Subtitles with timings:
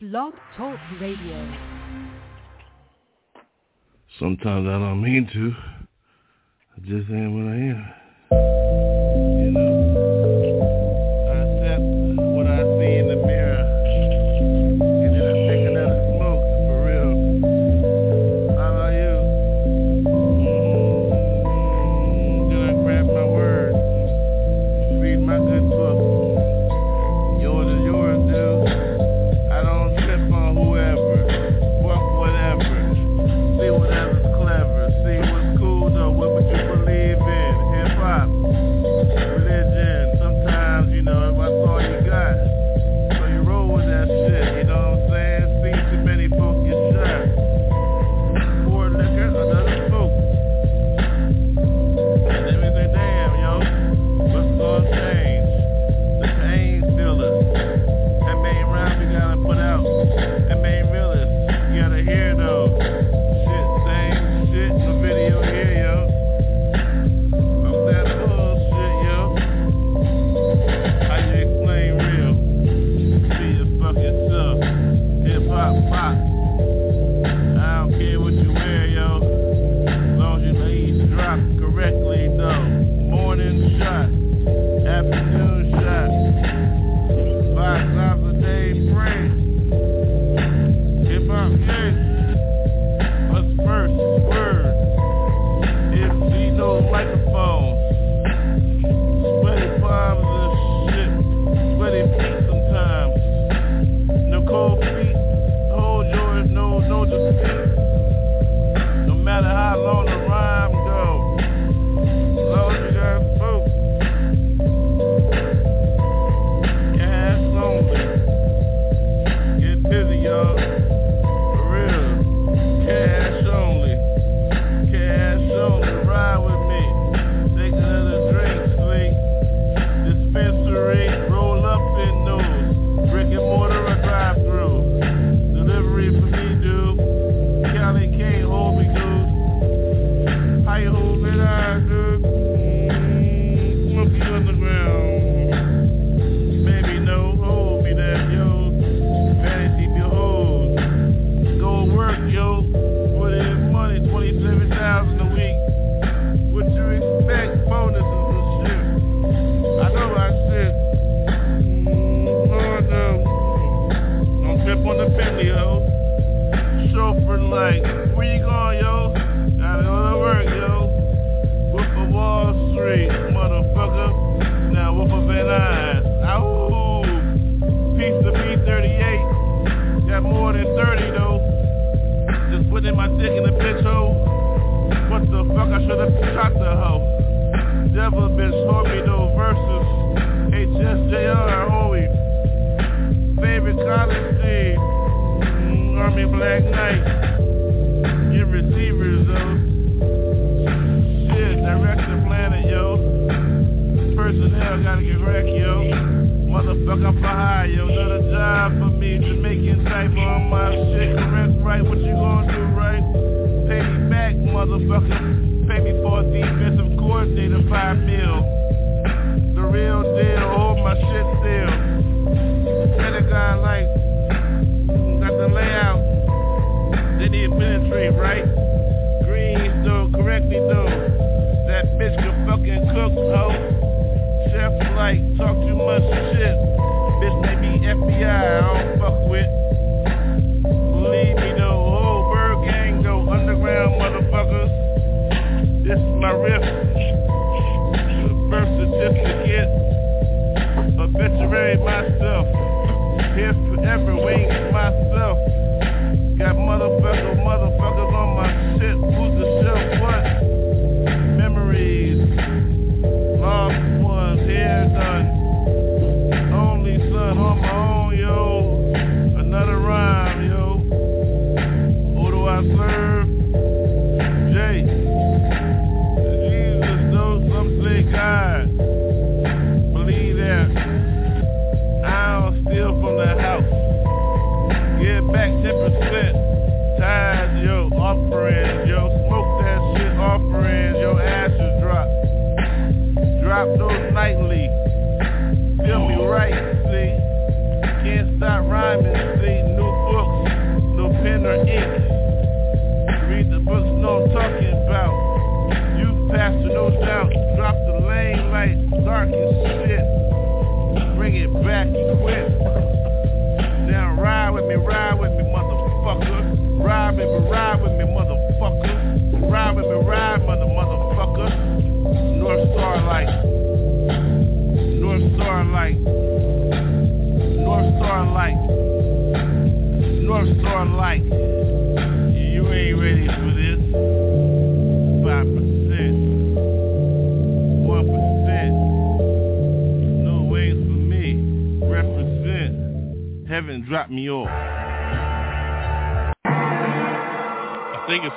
[0.00, 1.52] Blog Talk Radio.
[4.20, 5.52] Sometimes I don't mean to.
[6.76, 8.07] I just am what I am.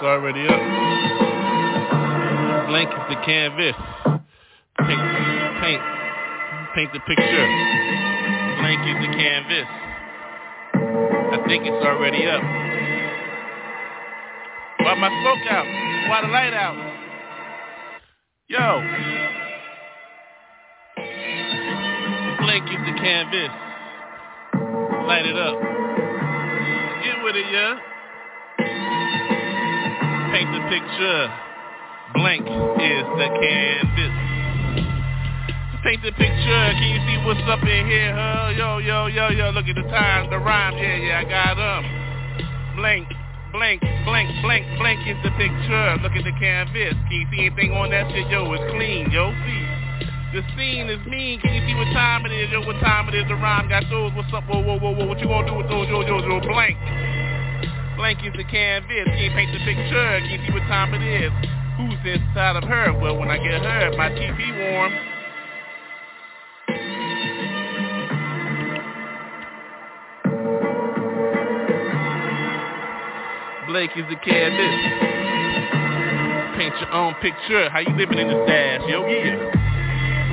[0.02, 0.62] It's already up.
[2.70, 3.76] Blank is the canvas.
[4.80, 5.02] Paint,
[5.62, 5.82] paint,
[6.74, 7.48] paint the picture.
[8.58, 9.68] Blank is the canvas.
[10.74, 12.42] I think it's already up.
[14.82, 15.68] Why my smoke out?
[16.10, 16.78] Why the light out?
[18.48, 18.82] Yo.
[22.42, 23.52] Blank is the canvas.
[25.06, 25.62] Light it up.
[27.04, 27.78] Get with it, yeah.
[30.32, 31.22] Paint the picture.
[32.16, 34.16] Blank is the canvas.
[35.84, 36.64] Paint the picture.
[36.80, 38.56] Can you see what's up in here, huh?
[38.56, 39.52] Yo, yo, yo, yo.
[39.52, 40.78] Look at the time, the rhyme.
[40.78, 41.84] Yeah, yeah, I got them.
[42.80, 43.12] Blank,
[43.52, 46.00] blank, blank, blank, blank is the picture.
[46.00, 46.96] Look at the canvas.
[46.96, 48.32] Can you see anything on that shit?
[48.32, 49.12] Yo, it's clean.
[49.12, 49.64] Yo, see.
[50.32, 51.42] The scene is mean.
[51.42, 52.48] Can you see what time it is?
[52.52, 53.28] Yo, what time it is?
[53.28, 54.16] The rhyme got those.
[54.16, 54.48] What's up?
[54.48, 55.06] Whoa, whoa, whoa, whoa.
[55.12, 55.92] What you gonna do with those?
[55.92, 56.80] Yo, yo, yo, blank.
[58.02, 59.06] Blank is the canvas.
[59.06, 60.20] Can you paint the picture?
[60.22, 61.32] Can you see what time it is?
[61.78, 62.92] Who's inside of her?
[63.00, 64.92] Well, when I get her, my TV warm.
[73.68, 74.76] Blake is the canvas.
[76.58, 77.70] Paint your own picture.
[77.70, 78.82] How you living in the stash?
[78.90, 79.61] Yo, yeah.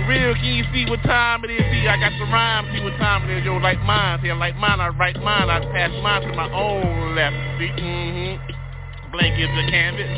[0.09, 1.61] Real, can you see what time it is?
[1.61, 2.65] See, I got the rhyme.
[2.73, 3.45] See what time it is?
[3.45, 4.19] Yo, like mine.
[4.23, 4.81] See, I like mine.
[4.81, 5.51] I write mine.
[5.51, 7.37] I pass mine to my own left.
[7.61, 9.13] See, mm-hmm.
[9.13, 10.09] Blank is the canvas.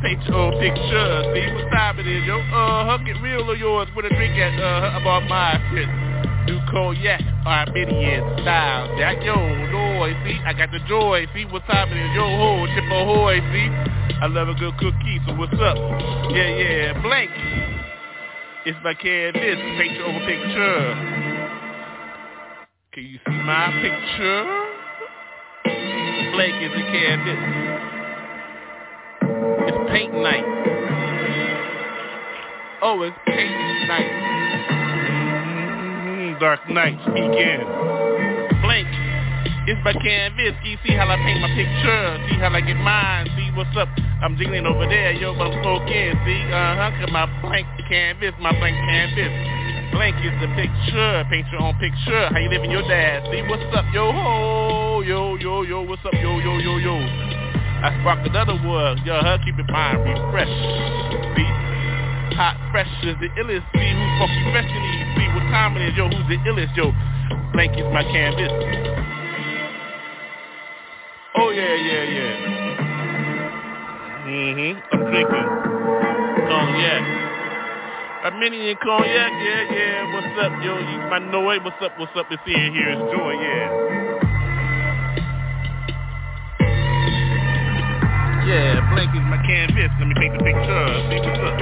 [0.00, 1.12] Paint your own picture.
[1.36, 2.24] See what time it is?
[2.24, 3.04] Yo, uh-huh.
[3.04, 3.88] Get real of yours.
[3.92, 4.56] Where the drink at?
[4.56, 4.98] Uh-huh.
[4.98, 5.88] About my shit.
[6.48, 8.96] New cognac, Armenian style.
[8.96, 9.36] That yo,
[10.24, 13.68] see, I got the joy, see what's happening, yo ho, chip ahoy, see.
[14.20, 15.76] I love a good cookie, so what's up?
[16.30, 17.30] Yeah, yeah, blank.
[18.66, 19.58] It's my canvas,
[19.96, 20.94] your own picture.
[22.92, 24.44] Can you see my picture?
[26.32, 27.40] Blank is a canvas.
[29.68, 30.44] It's paint night.
[32.82, 34.26] Oh, it's paint night
[35.56, 38.15] mm-hmm, dark night begin.
[39.66, 40.54] It's my canvas.
[40.62, 42.02] You see how I paint my picture.
[42.30, 43.26] See how I get mine.
[43.34, 43.90] See what's up.
[44.22, 45.10] I'm jiggling over there.
[45.10, 46.14] Yo, I'm smoking.
[46.22, 46.94] See, uh-huh.
[47.02, 49.34] Cause my blank canvas, my blank canvas.
[49.90, 51.26] Blank is the picture.
[51.34, 52.30] Paint your own picture.
[52.30, 53.26] How you living your dad?
[53.26, 55.82] See what's up, yo ho, yo yo yo.
[55.82, 56.94] What's up, yo yo yo yo?
[57.82, 59.02] I spark another wood.
[59.02, 59.38] Yo, huh?
[59.42, 60.54] Keep it mind refresh.
[61.34, 61.50] See,
[62.38, 63.66] hot fresh is the illest.
[63.74, 65.10] See who's fucking fresh in.
[65.18, 66.06] See what time it is, yo.
[66.06, 66.94] Who's the illest, yo?
[67.50, 69.05] Blank is my canvas.
[71.38, 72.34] Oh yeah, yeah, yeah.
[74.24, 74.82] Mhm.
[74.92, 75.48] I'm drinking
[76.48, 77.02] cognac.
[78.24, 80.14] Armenian cognac, yeah, yeah.
[80.14, 80.78] What's up, yo?
[80.80, 82.26] You my Noe, what's up, what's up?
[82.30, 83.68] It's here, here is joy, yeah.
[88.48, 89.92] Yeah, blank is my canvas.
[90.00, 90.88] Let me paint the picture.
[91.12, 91.60] See what's up.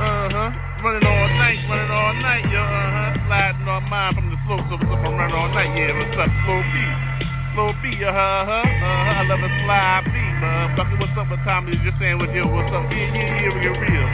[0.00, 0.50] Uh-huh.
[0.84, 2.64] Running all night, running all night, yo.
[2.64, 3.28] Uh-huh.
[3.28, 4.64] Sliding on mine from the slopes.
[4.72, 5.04] So up?
[5.04, 5.92] I'm running all night, yeah.
[5.92, 6.32] What's up?
[6.46, 7.15] Slow beat
[7.56, 11.72] slow beat, uh-huh, uh-huh, uh-huh, I love a fly beat, motherfucker, what's up with Tommy,
[11.80, 14.08] just saying with you, what's up, yeah, yeah, yeah, we get real.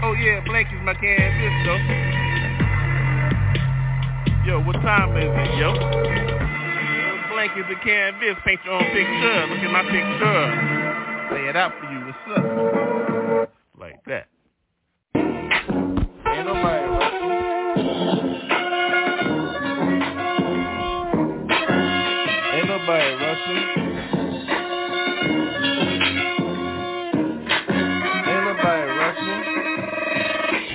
[0.00, 1.76] Oh yeah, Blank is my canvas, though.
[4.48, 5.76] Yo, what time is it, yo?
[7.36, 10.48] Blank is the canvas, paint your own picture, look at my picture.
[11.36, 13.52] Lay it out for you, what's up?
[13.76, 14.32] Like that.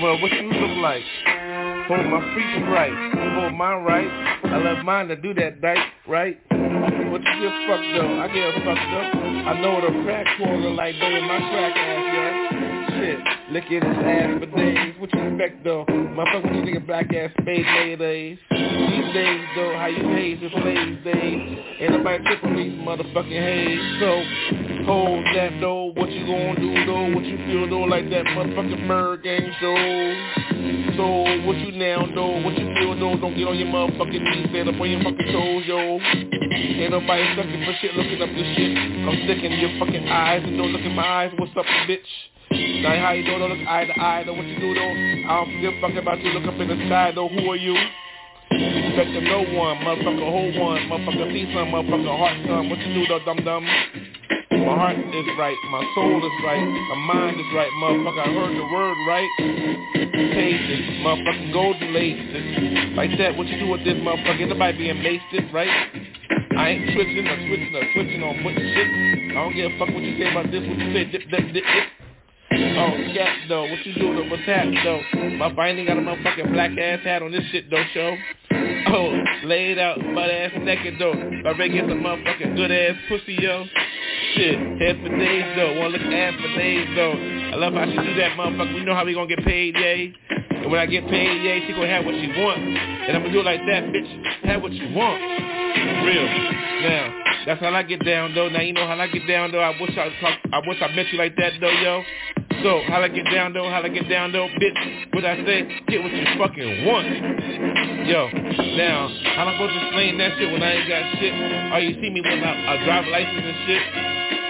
[0.04, 1.02] Well, what you look like?
[1.88, 2.92] Hold my feet right.
[3.40, 4.08] Hold mine right.
[4.44, 5.78] I love mine to do that dice,
[6.10, 6.38] right?
[6.52, 8.12] What you get fucked up?
[8.20, 9.16] I get fucked up.
[9.48, 12.03] I know what a crack quarter like, baby, my crack ass,
[13.00, 13.20] Shit,
[13.52, 14.94] licking his ass for days.
[15.00, 15.86] What you expect though?
[15.90, 18.38] You think of black ass spade nowadays?
[18.52, 21.58] These days though, how you haze is slaves days.
[21.80, 24.00] Ain't nobody tripping these motherfucking haze.
[24.00, 25.92] So, hold that though.
[25.96, 27.16] What you gonna do though?
[27.16, 27.86] What you feel though?
[27.90, 29.76] Like that motherfucking bird game show.
[30.96, 31.06] So,
[31.48, 32.42] what you now though?
[32.42, 33.18] What you feel though?
[33.18, 34.50] Don't get on your motherfucking knees.
[34.50, 36.00] Stand up on your fucking toes, yo.
[36.00, 38.78] Ain't nobody sucking for shit, looking up this shit.
[38.78, 41.32] I'm sticking your fucking eyes and don't look in my eyes.
[41.38, 42.00] What's up, bitch?
[42.54, 43.38] Now how you do?
[43.40, 44.24] Don't look eye to eye.
[44.24, 44.94] Know what you do though?
[45.30, 46.32] I don't give a fuck about you.
[46.34, 47.28] Look up in the sky though.
[47.28, 47.76] Who are you?
[48.54, 52.70] Respecting no one, motherfucker, hold one, motherfucker, see some, motherfucker, heart some.
[52.70, 53.66] What you do though, dum dum?
[54.52, 58.22] My heart is right, my soul is right, my mind is right, motherfucker.
[58.22, 59.32] I heard the word right.
[60.38, 62.96] Pages, motherfucking golden laces.
[62.96, 64.42] Like that, what you do with this motherfucker?
[64.42, 65.70] Anybody being wasted, right?
[66.56, 68.88] I ain't switching or switching or switching on putting shit.
[69.32, 71.46] I don't give a fuck what you say about this, what you say, dip, dip,
[71.50, 72.03] dip, dip.
[72.76, 75.02] Oh, scat though, what you doing with that though?
[75.38, 78.18] My ain't got a motherfucking black ass hat on this shit though, show.
[78.88, 79.14] Oh,
[79.46, 81.14] laid out, butt ass naked though.
[81.14, 83.66] I ready get some motherfucking good ass pussy, yo.
[84.36, 87.14] Shit, head for days though, wanna look ass for days though.
[87.14, 90.14] I love how she do that motherfucker, we know how we gonna get paid, yay.
[90.50, 92.58] And when I get paid, yay, she gonna have what she want.
[92.58, 95.22] And I'm gonna do it like that, bitch, have what you want.
[96.06, 96.26] Real.
[96.90, 98.50] Now, that's how I get down though.
[98.50, 99.60] Now you know how I get down though.
[99.60, 100.10] I wish I
[100.52, 102.04] I wish I met you like that though, yo.
[102.62, 105.66] So, how I get down though, how I get down though, bitch, what I say,
[105.88, 107.08] get what you fucking want.
[108.06, 108.30] Yo,
[108.78, 111.34] now, how I supposed to explain that shit when I ain't got shit?
[111.74, 113.84] Oh, you see me when I, a driver license and shit?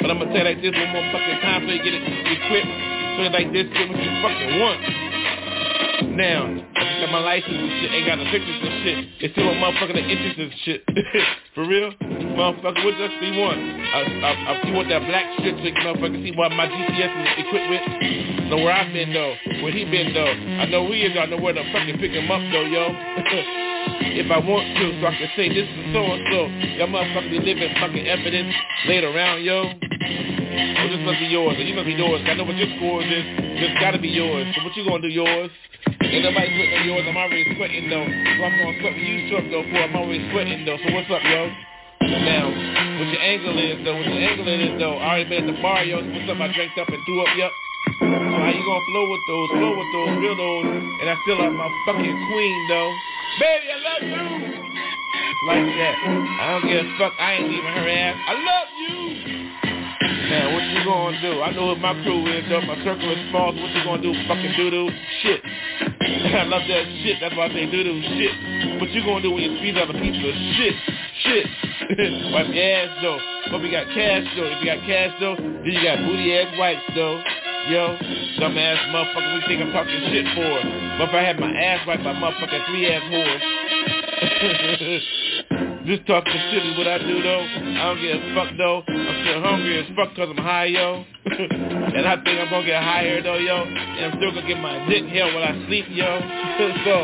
[0.01, 2.03] But I'm gonna tell you like this one more fucking time so you get it
[2.03, 2.73] equipped.
[3.15, 5.12] So like this, get what you fucking want.
[6.01, 6.49] Now,
[7.03, 8.97] got my license and shit, ain't got no pictures and shit.
[9.21, 10.81] It's still a motherfucker that interests and shit.
[11.55, 11.91] For real?
[12.33, 13.59] Motherfucker, what does you want?
[13.59, 17.45] I, I, I, you want that black shit so motherfucker see what my GPS is
[17.45, 18.49] equipped with?
[18.49, 20.25] Know where I've been though, where he been though.
[20.25, 23.69] I know who he is, I know where to fucking pick him up though, yo.
[24.17, 26.39] if I want to, so I can say this is so and so.
[26.77, 28.53] Y'all motherfucker be living fucking evidence
[28.87, 29.63] laid around, yo.
[29.63, 32.21] Well, this must be yours, or you must be yours.
[32.25, 33.25] I know what your scores is.
[33.57, 34.47] This gotta be yours.
[34.55, 35.49] So what you gonna do, yours?
[36.03, 37.03] Ain't nobody sweating on yours.
[37.09, 38.05] I'm already sweating though.
[38.05, 39.65] So I'm gonna sweat with you truck though.
[39.65, 40.77] For I'm already sweating though.
[40.77, 41.49] So what's up, yo?
[42.03, 42.45] Now,
[42.99, 45.61] what your angle is though, what your angle is though, I already been at the
[45.61, 46.03] bar, yo.
[46.03, 46.37] So what's up?
[46.37, 47.51] I drank up and threw up, yup.
[47.99, 51.39] So how you gonna flow with those, flow with those, real old, and I still
[51.41, 52.91] have my fucking queen though.
[53.39, 54.63] Baby, I love you.
[55.43, 55.95] Like that.
[56.39, 57.13] I don't give a fuck.
[57.19, 58.15] I ain't leaving her ass.
[58.15, 59.23] I love you.
[60.29, 61.41] Now, what you gonna do?
[61.41, 62.61] I know what my crew is, though.
[62.61, 64.13] My circle is small, so what you gonna do?
[64.27, 64.89] Fucking doo-doo?
[65.21, 65.41] Shit.
[66.39, 67.17] I love that shit.
[67.19, 68.01] That's why I say doo-doo.
[68.01, 68.79] Shit.
[68.79, 70.75] What you gonna do when you squeeze out a piece of shit?
[71.27, 71.45] Shit.
[72.33, 73.19] Wipe your ass, though.
[73.51, 74.47] But we got cash, though.
[74.47, 77.19] If you got cash, though, then you got booty-ass wipes, though.
[77.69, 77.97] Yo,
[78.39, 80.59] dumbass motherfucker, we think I'm talking shit for?
[80.99, 85.01] But if I had my ass wiped by motherfucking three-ass whores.
[85.85, 87.41] This talking shit is what I do though.
[87.41, 88.83] I don't give a fuck though.
[88.87, 91.03] I'm still hungry as fuck cause I'm high, yo.
[91.25, 93.63] and I think I'm gonna get higher though, yo.
[93.63, 96.05] And I'm still gonna get my dick held while I sleep, yo.
[96.85, 96.95] so.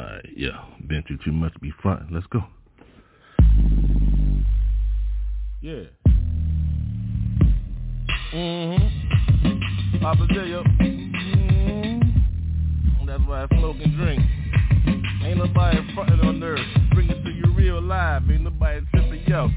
[0.00, 0.64] Alright, yeah.
[0.86, 2.12] Been through too much to be front.
[2.12, 2.44] Let's go.
[5.60, 5.99] Yeah.
[8.32, 9.98] Mm-hmm.
[10.00, 10.34] Poppa J.
[10.34, 12.00] Mm-hmm.
[13.06, 14.22] That's why I smoke and drink.
[15.24, 16.60] Ain't nobody frontin' on nerve.
[16.94, 18.30] Bring it to you real live.
[18.30, 19.50] Ain't nobody tripping, yo.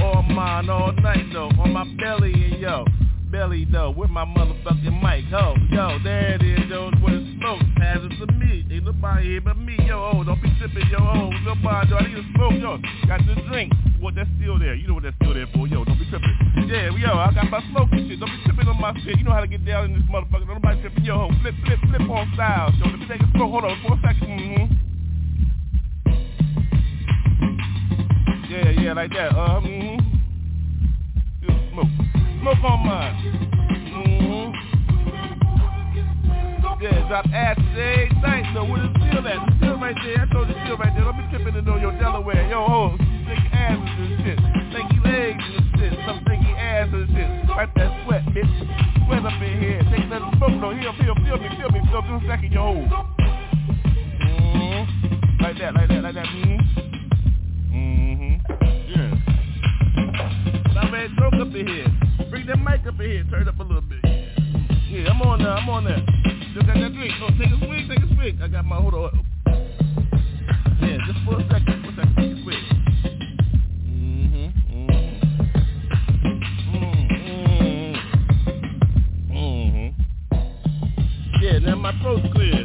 [0.00, 1.48] All mine all night though.
[1.58, 2.84] On my belly and yo.
[3.30, 3.90] Belly though.
[3.90, 5.24] With my motherfucking mic.
[5.30, 6.88] Ho, yo, there it is, yo.
[6.88, 7.60] It's where it smoke.
[7.76, 8.66] Pass it to me.
[8.70, 10.10] Ain't nobody here but me, yo.
[10.12, 10.98] Oh, don't be tripping, yo.
[10.98, 11.96] Oh, nobody, yo.
[11.96, 12.78] I need to smoke, yo.
[13.06, 13.72] Got the drink.
[14.00, 14.74] What that's still there.
[14.74, 15.84] You know what that's still there for, yo.
[15.84, 16.34] Don't be tripping.
[16.66, 18.18] Yeah, yo, I got my smoking shit.
[18.18, 19.18] Don't be tripping on my shit.
[19.18, 20.46] You know how to get down in this motherfucker.
[20.46, 21.30] Don't nobody tripping, yo.
[21.42, 22.86] Flip, flip, flip on styles, yo.
[22.90, 23.50] Let me take a smoke.
[23.50, 24.26] Hold on for a second.
[24.26, 24.74] Mm-hmm.
[28.50, 29.30] Yeah, yeah, like that.
[29.30, 29.98] Uh, mm-hmm.
[31.72, 32.09] Smoke.
[32.40, 33.14] Smoke on mine.
[34.00, 34.48] Mm-hmm.
[36.80, 38.48] Yeah, drop acid night.
[38.54, 39.44] So where the steel at?
[39.44, 40.24] The steel right there.
[40.24, 41.04] I told you steel right there.
[41.04, 42.48] Don't be tripping to know your Delaware.
[42.48, 44.40] Yo, ho, stinky asses and shit.
[44.72, 45.92] Stinky legs and shit.
[46.08, 47.28] Some stinky ass and shit.
[47.52, 48.48] Wipe that sweat, bitch.
[49.04, 49.84] Sweat up in here.
[49.92, 50.56] Take that smoke.
[50.64, 51.84] No, here, feel, feel me, feel me.
[51.92, 52.88] Feel, feel second, yo.
[54.24, 55.44] Mm-hmm.
[55.44, 56.24] Like that, like that, like that.
[56.24, 56.70] Mm-hmm.
[60.90, 62.09] man, stroke up in here.
[62.30, 63.24] Bring that mic up in here.
[63.28, 63.98] Turn it up a little bit.
[64.88, 65.56] Yeah, I'm on now.
[65.56, 65.96] I'm on now.
[66.54, 67.12] Just got that drink.
[67.18, 67.88] So take a swig.
[67.88, 68.40] Take a swig.
[68.40, 69.26] I got my hold on.
[70.80, 71.82] Yeah, just for a second.
[71.82, 72.14] For a second.
[72.16, 72.62] Take a swig.
[73.84, 74.46] Mm-hmm.
[76.76, 77.94] Mm-hmm.
[79.34, 79.90] Mm-hmm.
[81.66, 82.64] now my throat's clear.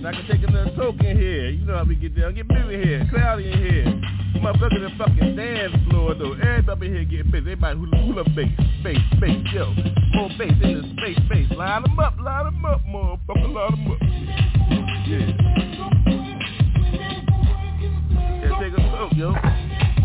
[0.00, 1.50] Now I can take another toke in here.
[1.50, 2.34] You know how we get down.
[2.34, 3.06] Get busy here.
[3.08, 4.00] Cloudy in here.
[4.40, 6.32] Motherfucker the fucking dance floor though.
[6.34, 7.52] Everybody here getting busy.
[7.52, 8.50] Everybody hula hula bass,
[8.82, 9.72] bass, bass, yo.
[10.14, 11.50] More bass in the space, bass.
[11.56, 13.98] Line them up, line them up, motherfucker, line them up.
[15.06, 15.26] Yeah.
[18.42, 19.32] Yeah, take a smoke, yo.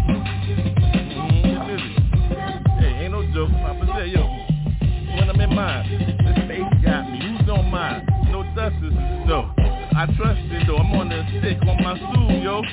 [0.07, 1.91] Mm, get busy.
[2.79, 3.51] Hey, ain't no joke.
[3.51, 4.23] Papa say, yo,
[5.15, 5.83] when I'm in mine,
[6.23, 7.17] the space got me.
[7.19, 8.07] Who's on mine?
[8.31, 8.93] No dusters,
[9.27, 9.51] though.
[9.93, 12.63] I trust it though, I'm on the stick on my stool, yo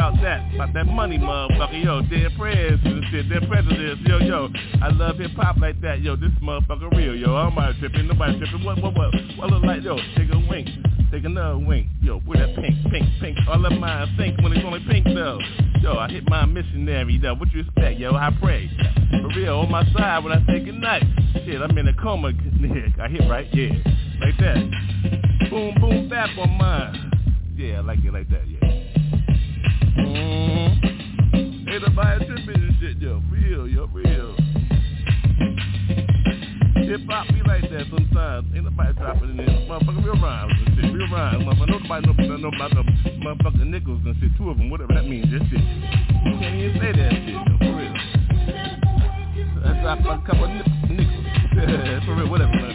[0.00, 4.48] about that, about that money, motherfucker, yo Dead prayers and shit, dead presidents, yo, yo
[4.80, 7.36] I love hip-hop like that, yo This motherfucker real, yo.
[7.36, 8.64] I'm not tripping, nobody tripping.
[8.64, 10.68] What, what, what, what look like, yo Take a wink,
[11.12, 11.88] take another wink.
[12.00, 13.38] Yo, where that pink, pink, pink.
[13.46, 15.38] All of mine think when it's only pink, though.
[15.82, 17.34] Yo, I hit my missionary, though.
[17.34, 18.70] What you expect, yo, I pray.
[19.10, 21.02] For real, on my side when I say goodnight
[21.44, 22.28] Shit, I'm in a coma,
[23.02, 23.68] I hit right, yeah.
[24.20, 25.50] Like that.
[25.50, 27.10] Boom, boom, bap on mine.
[27.56, 28.59] Yeah, I like it like that, yeah.
[31.80, 31.88] Mm-hmm.
[31.88, 33.22] Ain't nobody tripping and shit, yo.
[33.30, 34.36] Real, yo, real.
[36.84, 38.46] Hip hop be like that sometimes.
[38.54, 39.46] Ain't nobody dropping in there.
[39.46, 40.92] Motherfucker, real rhymes and shit.
[40.92, 41.44] Real rhymes.
[41.44, 42.82] Motherfucker, nobody know, about the
[43.24, 44.30] motherfucking nickels and shit.
[44.36, 45.26] Two of them, whatever that means.
[45.30, 45.60] That shit.
[45.60, 47.94] You can't even say that shit, yo, for real.
[49.62, 51.24] That's a couple of nickels.
[52.04, 52.74] for real, whatever, man.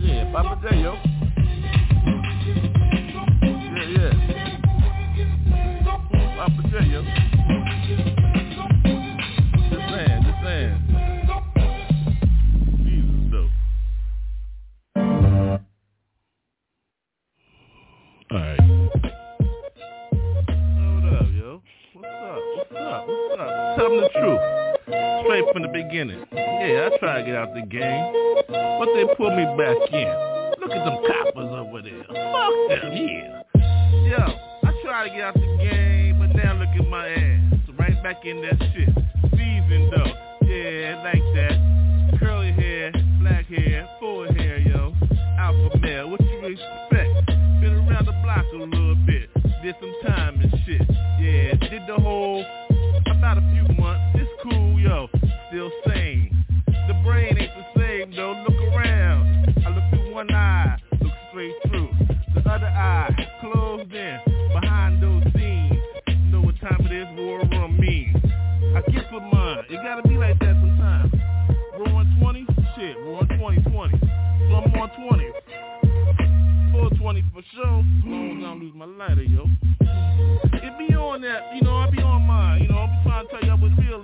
[0.00, 1.15] Yeah, Poppa J, yo.
[6.46, 6.52] J,
[6.86, 7.02] yo.
[9.68, 10.78] Just saying, just saying.
[12.84, 13.50] Jesus, though.
[18.32, 18.62] Alright.
[21.02, 21.62] What up, yo?
[21.94, 22.40] What's up?
[22.54, 23.02] What's up?
[23.08, 23.50] What's up?
[23.76, 24.42] Tell them the truth.
[25.24, 26.20] Straight from the beginning.
[26.32, 28.04] Yeah, I try to get out the game.
[28.48, 30.08] But they pull me back in.
[30.60, 32.04] Look at them coppers over there.
[32.06, 33.42] Fuck them, yeah.
[34.06, 34.22] Yo,
[34.62, 35.95] I try to get out the game,
[36.78, 37.40] at my ass.
[37.78, 38.88] Right back in that shit.
[39.32, 40.46] Season though.
[40.46, 42.18] Yeah, like that.
[42.18, 44.94] Curly hair, black hair, full hair, yo.
[45.38, 47.26] Alpha male, what you expect?
[47.60, 49.28] Been around the block a little bit.
[49.62, 50.82] Did some time and shit.
[51.20, 52.44] Yeah, did the whole
[53.10, 54.20] about a few months.
[54.20, 55.08] It's cool, yo.
[55.48, 56.44] Still sane.
[56.66, 58.44] The brain ain't the same though.
[58.48, 59.54] Look around.
[59.66, 61.90] I look through one eye, look straight through.
[62.34, 63.10] The other eye
[63.40, 63.65] closed
[66.96, 67.06] is?
[67.16, 68.16] War room means.
[68.74, 69.64] I get for mine.
[69.68, 71.12] It gotta be like that sometimes.
[71.78, 72.46] Roll 20?
[72.76, 74.00] Shit, roll 20, 20.
[74.00, 75.30] So I'm on 20.
[76.72, 77.64] 420 for sure.
[77.64, 79.44] As long as I don't lose my lighter, yo.
[79.80, 82.62] It be on that, you know, I be on mine.
[82.62, 84.02] You know, I'm trying to tell y'all what real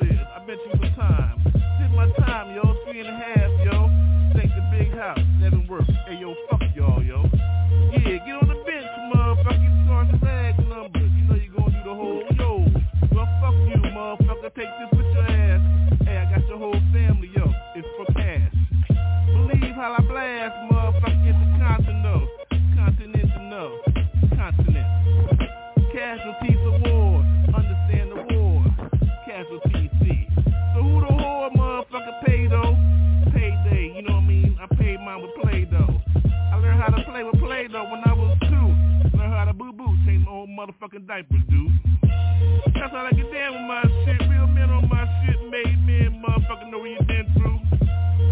[40.93, 41.73] motherfucking diapers, dude.
[42.75, 44.29] That's how I get down with my shit.
[44.29, 47.61] Real men on my shit, made men, motherfucker know what you been through.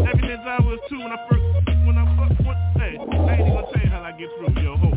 [0.05, 1.43] Ever since I was two, when I first,
[1.85, 4.63] when I first, what, hey, I ain't even gonna tell you how I get through,
[4.63, 4.91] yo, ho.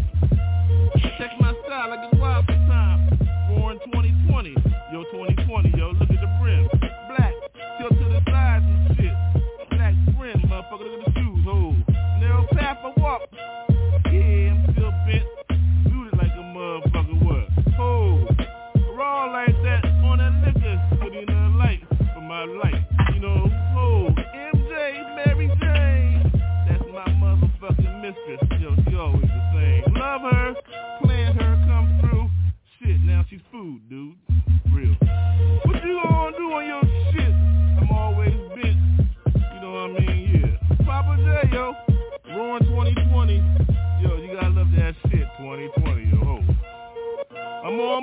[1.18, 1.53] Check my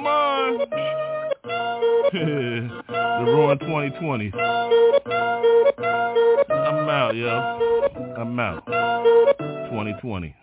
[0.02, 0.58] I'm on
[2.12, 4.32] the Roaring 2020.
[6.50, 7.30] I'm out, yo.
[8.18, 8.66] I'm out.
[9.70, 10.36] 2020.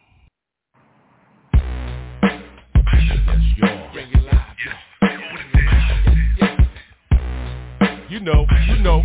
[8.09, 9.03] You know, you know.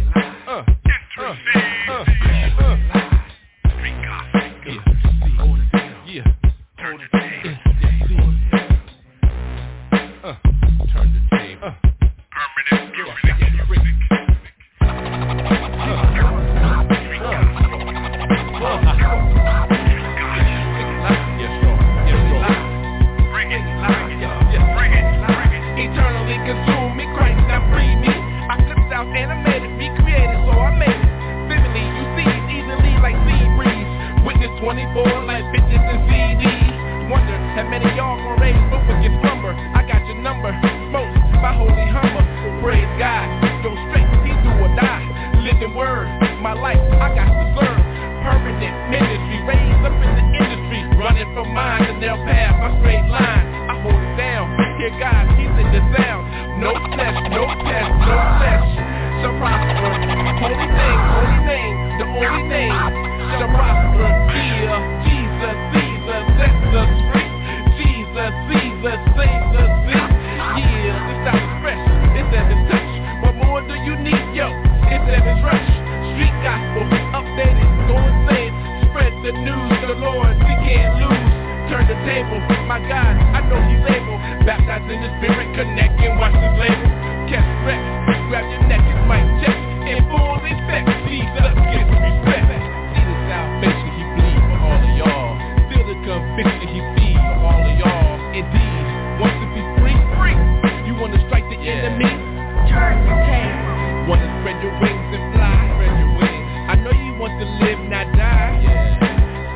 [107.24, 108.52] wants to live, not die.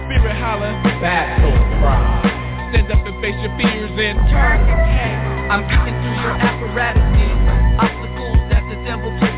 [0.08, 0.71] Spirit holler,
[1.03, 1.51] battle
[1.84, 2.71] cry.
[2.71, 4.63] Stand up and face your fears and turn.
[5.51, 7.03] I'm kicking through your apparatus,
[7.75, 9.37] obstacles that the devil puts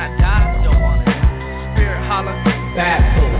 [0.00, 1.04] I die, I still wanna.
[1.76, 3.39] Spirit holler,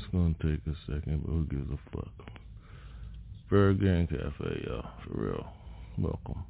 [0.00, 2.08] It's gonna take a second, but who gives a fuck?
[3.50, 5.46] ByrdGang Cafe, y'all, for real.
[5.98, 6.42] Welcome.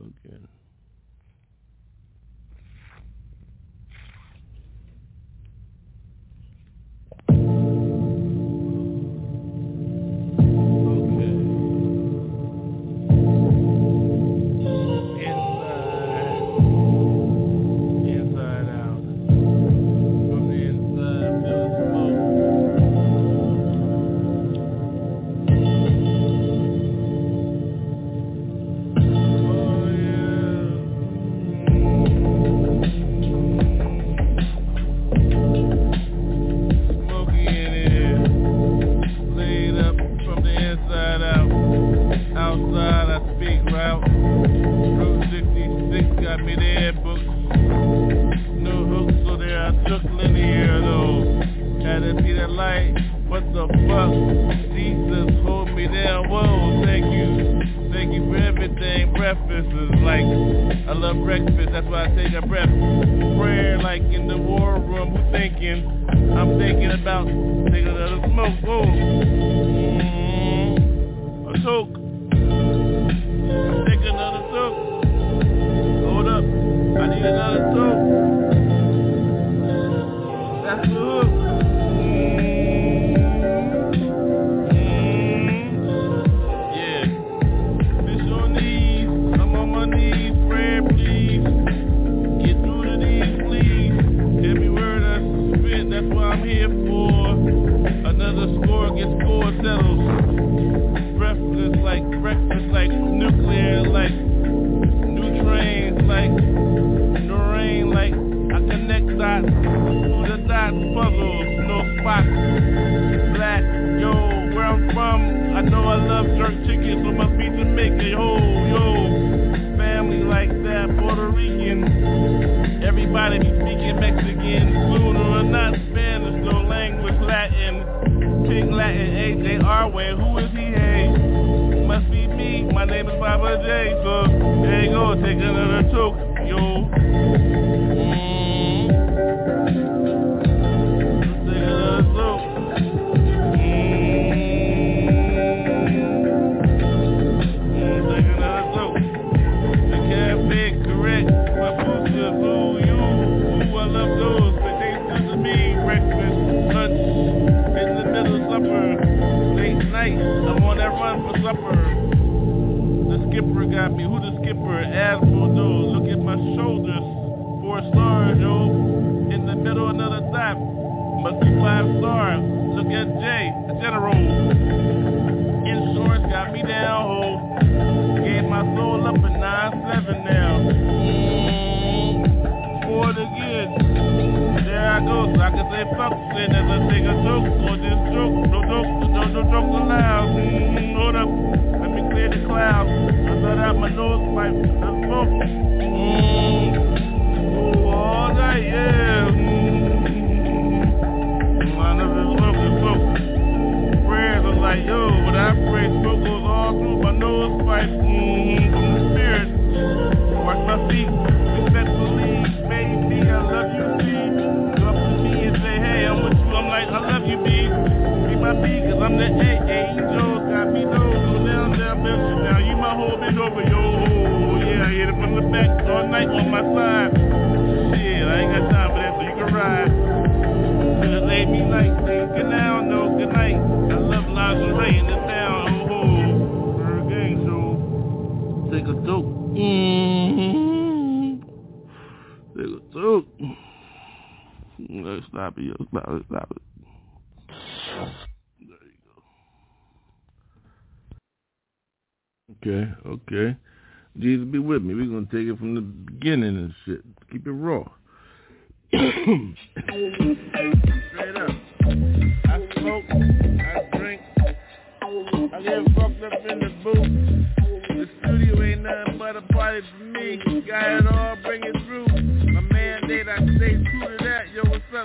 [0.00, 0.48] Again.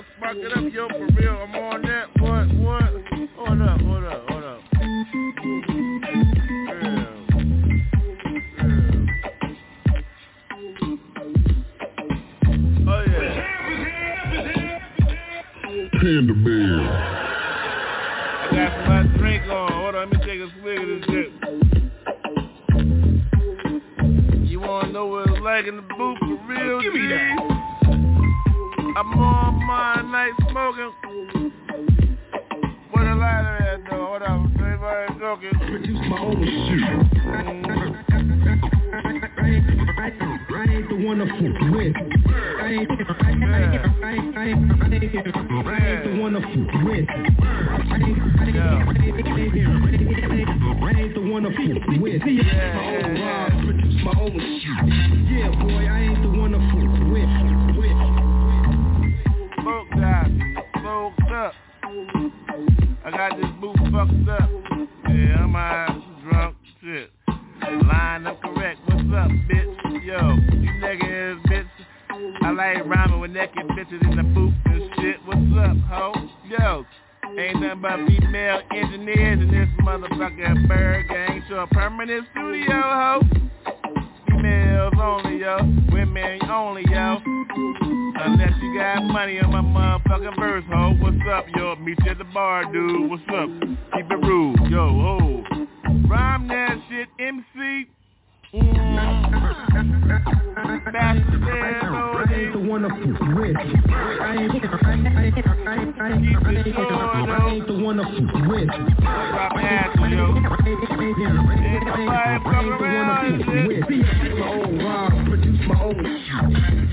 [0.04, 0.16] Up?
[0.18, 1.36] Spark it up, yo, for real.
[1.42, 2.08] I'm on that.
[2.20, 2.92] What, what?
[3.36, 4.60] Hold up, hold up, hold up.
[4.80, 5.64] Real,
[6.70, 7.14] real.
[12.86, 13.34] Oh yeah.
[16.00, 16.80] Panda Bear.
[18.40, 19.72] I got my drink on.
[19.72, 21.30] Hold on, let me take a swig of this shit.
[24.48, 26.80] You wanna know what it's like in the booth for real?
[26.82, 27.38] Give me that.
[28.96, 29.63] I'm on
[30.54, 30.92] smoking.
[32.92, 34.06] Where the lighter at though?
[34.06, 35.50] Hold everybody joking.
[35.58, 36.84] Produce my own shit.
[40.46, 41.94] I ain't the one to fuck with.
[41.94, 42.94] I ain't, I
[43.30, 47.06] ain't, I ain't, I ain't, I ain't, I ain't the one to fuck with.
[47.08, 47.18] I
[47.94, 48.78] ain't, I ain't,
[50.82, 52.22] I ain't the one to fuck with.
[52.22, 54.86] See, my own rhymes, produce my own shit.
[55.34, 57.30] Yeah, boy, I ain't the one to fuck with.
[57.76, 58.23] with.
[60.04, 61.54] Got up.
[63.06, 64.50] I got this booth fucked up.
[65.08, 67.10] Yeah, I'm high, drunk, shit.
[67.86, 68.80] Line up correct.
[68.84, 70.04] What's up, bitch?
[70.04, 70.18] Yo,
[70.58, 71.68] you niggas, bitch.
[72.42, 75.16] I like rhyming with naked bitches in the booth and shit.
[75.24, 76.12] What's up, ho?
[76.50, 76.84] Yo,
[77.38, 81.48] ain't nothing but female engineers in this motherfucking ByrdGang.
[81.48, 83.20] So a permanent studio, ho.
[84.44, 85.56] Females only, yo.
[85.90, 87.16] Women only, yo.
[87.24, 90.94] Unless you got money on my motherfucking verse, ho.
[91.00, 91.76] What's up, yo?
[91.76, 93.08] Meet you at the bar, dude.
[93.08, 93.48] What's up?
[93.94, 95.44] Keep it rude, yo, ho.
[96.06, 97.86] Rhyme that shit, MC.
[98.54, 98.60] Mm.
[102.34, 103.56] Ain't the one to fuck with.
[103.56, 103.60] I
[104.38, 105.98] ain't, I ain't, I ain't, I ain't.
[105.98, 106.50] I
[107.50, 108.68] ain't the one to fuck with.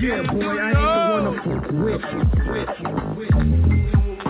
[0.02, 2.02] Yeah, boy, I ain't the one to fuck with.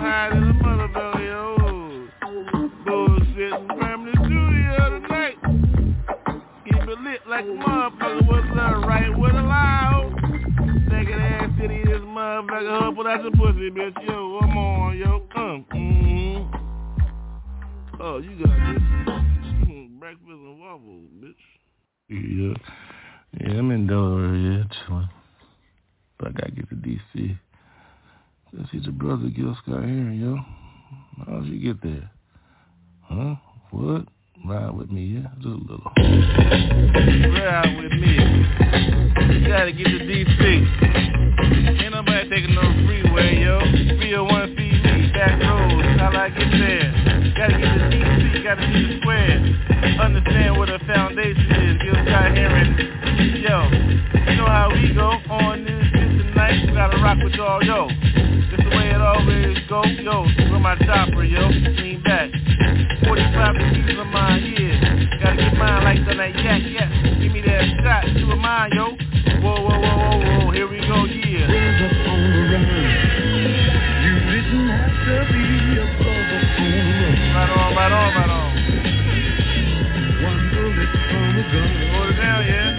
[0.03, 2.07] The mother belly, oh.
[2.85, 3.92] Bullshit.
[13.03, 14.07] Pull out your pussy, bitch.
[14.07, 15.23] Yo, I'm on, yo.
[15.33, 15.65] Come.
[15.73, 16.55] mm-hmm.
[18.01, 18.81] Oh, you got this.
[19.99, 21.43] Breakfast and waffles, bitch.
[22.07, 22.53] Yeah.
[23.41, 24.63] Yeah, I'm in Delaware, yeah.
[26.17, 27.37] But I gotta get to D.C.
[28.53, 30.37] Let's see the brother Gil Scott here, yo.
[31.27, 32.09] How'd you get there?
[33.01, 33.35] Huh?
[33.71, 34.07] What?
[34.47, 35.27] Ride with me, yeah?
[35.39, 35.91] Just a little.
[37.33, 38.15] Ride with me.
[39.35, 41.22] You gotta get to D.C.
[42.05, 43.59] Nobody taking no freeway, yo.
[43.95, 46.91] 301 feed me, back roads, how I get there.
[47.31, 49.39] Gotta get to DC, gotta the square.
[50.03, 52.75] Understand what a foundation is, Gil Scott Heron.
[53.39, 53.55] Yo,
[54.19, 56.67] you know how we go on this shit tonight.
[56.67, 57.87] We gotta rock with y'all, yo.
[57.87, 60.27] This the way it always go, yo.
[60.51, 61.47] With my chopper, yo.
[61.47, 62.27] Lean back.
[63.07, 65.23] 45 degrees on my yeah.
[65.23, 66.91] Gotta get mine like the night yak yak.
[67.21, 68.91] Give me that shot, you a mine, yo.
[69.39, 70.42] Whoa, whoa, whoa, whoa, whoa.
[77.33, 78.53] Right on, right on, right on.
[82.45, 82.69] Yeah.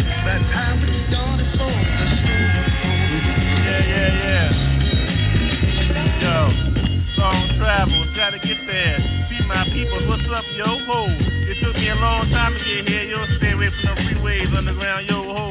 [3.64, 4.48] Yeah, yeah, yeah.
[6.22, 6.36] Yo,
[7.18, 8.98] long travel, gotta get there.
[9.28, 11.06] See my people, what's up, yo, ho?
[11.10, 13.26] It took me a long time to get here, yo.
[13.38, 15.50] Stay away from the freeways, underground, yo, ho.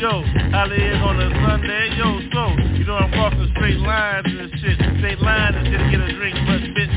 [0.00, 0.14] Yo.
[0.14, 2.42] On a Sunday, yo, so
[2.76, 4.78] you know I'm crossing straight lines and shit.
[4.98, 6.93] Straight lines and shit to get a drink, but bitch,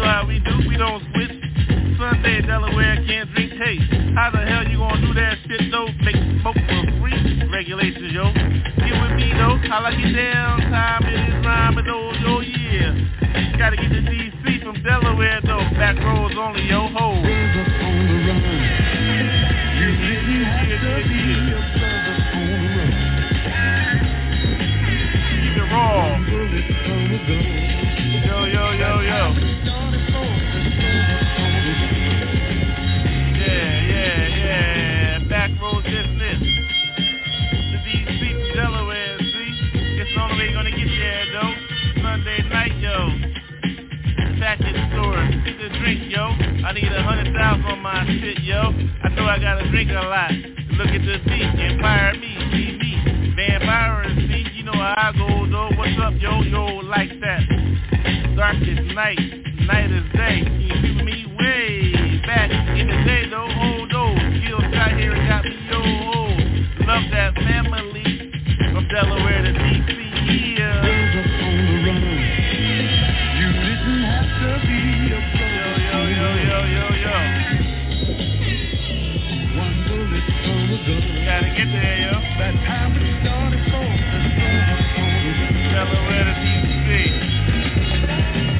[0.00, 1.30] know how we do, we don't switch.
[1.98, 3.92] Sunday, Delaware can't drink taste.
[4.16, 5.88] How the hell you gonna do that shit though?
[6.00, 7.20] Make smoke for free?
[7.52, 8.32] Regulations, yo.
[8.32, 9.60] Get with me though.
[9.68, 10.60] How I get down?
[10.72, 12.96] Time it is rhyme and oh, yo, yeah.
[13.58, 15.68] Gotta get to DC from Delaware though.
[15.76, 17.12] Back roads only, yo, ho.
[17.12, 18.40] On the run.
[19.76, 21.60] You didn't have to be a
[22.32, 22.88] on the run.
[25.44, 27.59] Keep it raw.
[45.80, 46.36] Drink, yo.
[46.64, 48.60] I need a hundred thousand on my shit, yo.
[49.02, 50.32] I know I gotta drink a lot.
[50.76, 53.32] Look at the beat, Empire me, see me.
[53.34, 55.70] Vampire see, you know how I go, though.
[55.76, 57.42] What's up, yo, yo, like that.
[58.36, 59.20] Dark is night,
[59.66, 60.44] night is day.
[60.44, 63.48] You see me way back in the day, though?
[63.48, 64.14] Oh, no.
[64.40, 66.84] Skills got here and got me, yo, oh.
[66.84, 68.32] Love that family
[68.72, 69.79] from Delaware to DC,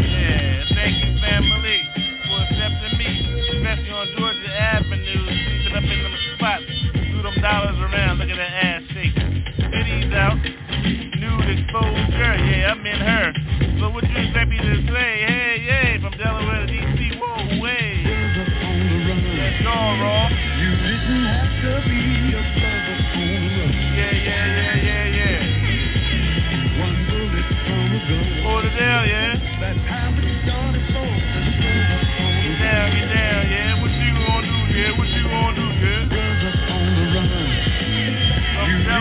[0.04, 1.80] Yeah, thank you, family,
[2.28, 3.08] for accepting me,
[3.56, 5.24] especially on Georgia Avenue,
[5.72, 8.82] up in them spots, threw them dollars around, look at that ass
[10.12, 10.36] out,
[11.16, 11.48] nude
[12.36, 13.32] yeah, I'm in her.
[13.80, 15.24] So what you expect me to say?
[15.24, 15.39] Hey,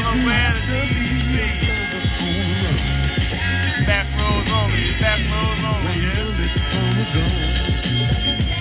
[0.10, 1.38] Be a DC.
[3.86, 6.26] Back roads only, back roads only, yeah.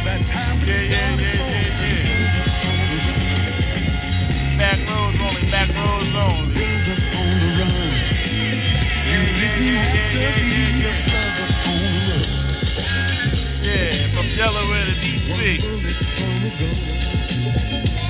[0.05, 1.41] Yeah, yeah, yeah,
[1.81, 2.19] yeah.
[4.59, 6.61] Back roads only, back roads only.
[9.09, 10.99] Yeah, yeah, yeah, yeah, yeah,
[13.63, 15.41] yeah, from Delaware to DC.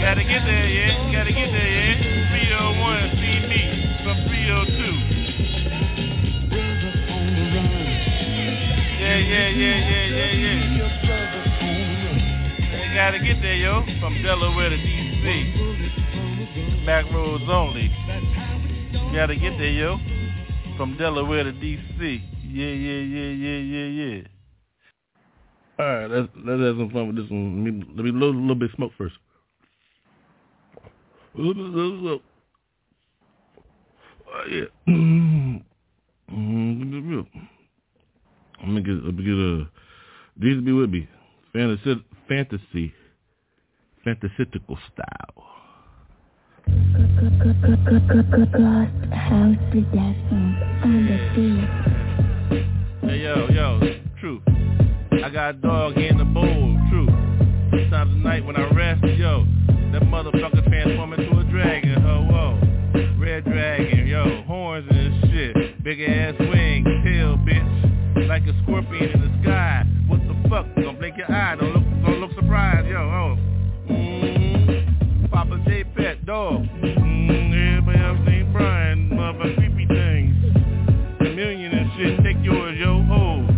[0.00, 1.12] Gotta get there, yeah.
[1.12, 2.18] Gotta get there, yeah.
[2.30, 3.17] 301,
[13.08, 13.86] They gotta get there, yo.
[14.00, 16.84] From Delaware to DC.
[16.84, 17.90] Back roads only.
[19.14, 19.96] Gotta get there, yo.
[20.76, 22.20] From Delaware to DC.
[22.42, 24.20] Yeah, yeah, yeah, yeah, yeah, yeah.
[25.78, 27.64] All right, let's let's have some fun with this one.
[27.64, 29.16] Let me let me load a little bit of smoke first.
[31.38, 32.20] Oh,
[34.50, 34.66] yeah.
[34.86, 35.62] Mm,
[38.60, 39.66] Let me get let me get a.
[40.36, 41.08] These be with me.
[41.54, 42.92] Fantasy, fantasy,
[44.08, 45.44] fantasistical style.
[48.52, 51.68] Ghost House Productions on the beat.
[53.08, 53.80] Hey yo, yo,
[54.20, 54.42] truth.
[55.24, 57.08] I got a dog in the bowl, true.
[57.70, 59.44] Sometimes at night when I rest, yo,
[59.92, 62.58] that motherfucker transform into a dragon, ho, whoa.
[63.18, 65.82] Red dragon, yo, horns and shit.
[65.84, 68.28] Big ass wings, tail, bitch.
[68.28, 69.84] Like a scorpion in the sky.
[70.06, 70.66] What the fuck?
[70.76, 73.47] Don't blink your eye, don't look, don't look surprised, yo, oh.
[76.28, 76.60] Dog.
[76.60, 80.36] Mm, everybody else named Brian, motherfucker, creepy things.
[81.16, 83.48] Chameleon and shit, take yours, yo, ho.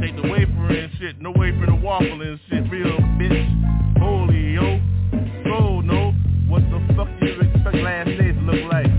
[0.00, 4.02] Take the wafer and shit, no wafer to waffle and shit, real bitch.
[4.02, 4.82] Holy, yo.
[5.46, 6.10] Gold, no.
[6.48, 8.90] What the fuck do you expect last days to look like?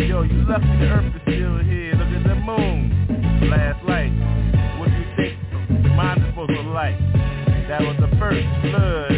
[0.00, 1.92] Yo, you lucky the earth is still here.
[2.00, 2.96] Look at the moon.
[3.52, 4.08] Last light.
[4.80, 5.36] What do you think
[5.92, 6.96] mine is supposed to look like?
[7.68, 9.09] That was the first blood,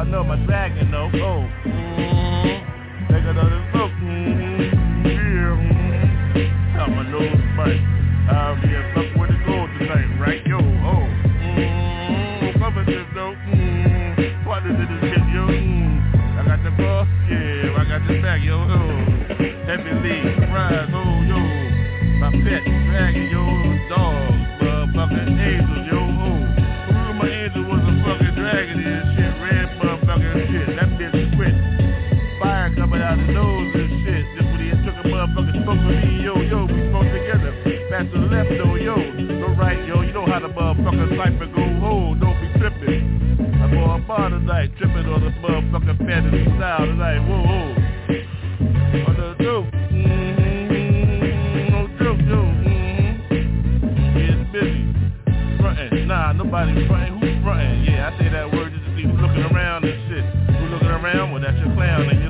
[0.00, 1.10] wild, no, my dragon, no.
[1.14, 1.48] Oh.
[1.66, 3.12] Mm-hmm.
[3.12, 3.90] Take another look.
[3.90, 5.06] Mm-hmm.
[5.06, 5.56] Yeah.
[5.60, 6.76] Mm-hmm.
[6.76, 7.80] Got my nose burnt.
[8.30, 10.46] I'll be a fuck where to go tonight, right?
[10.46, 11.04] Yo, oh.
[11.42, 12.58] Mm-hmm.
[12.58, 13.34] Cover this, though.
[13.34, 14.48] Mm-hmm.
[14.48, 15.46] What is it, this shit, yo?
[15.46, 16.38] Mm.
[16.38, 17.76] I got the boss, yeah.
[17.76, 18.56] I got the back, yo.
[18.56, 18.90] Oh.
[19.66, 21.38] Heavy lead, rise, oh, yo.
[22.18, 23.69] My pet, dragon, yo.
[46.20, 47.18] Motherfucking fantasy style tonight.
[47.28, 47.74] Whoa, whoa.
[49.06, 49.66] On the dope.
[49.92, 51.70] Mm-hmm.
[51.72, 52.40] No joke, yo.
[52.44, 53.36] Mm-hmm.
[54.18, 54.82] Getting busy.
[55.60, 56.06] Frontin'.
[56.06, 57.18] Nah, nobody frontin'.
[57.20, 57.84] Who's frontin'?
[57.84, 60.24] Yeah, I say that word just to see who's looking around and shit.
[60.56, 61.32] Who looking around?
[61.32, 62.29] Well, that's your clown and your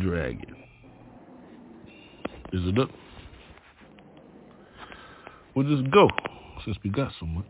[0.00, 0.56] dragon.
[2.52, 2.90] Is it up?
[5.54, 6.08] We'll just go
[6.64, 7.44] since we got so much.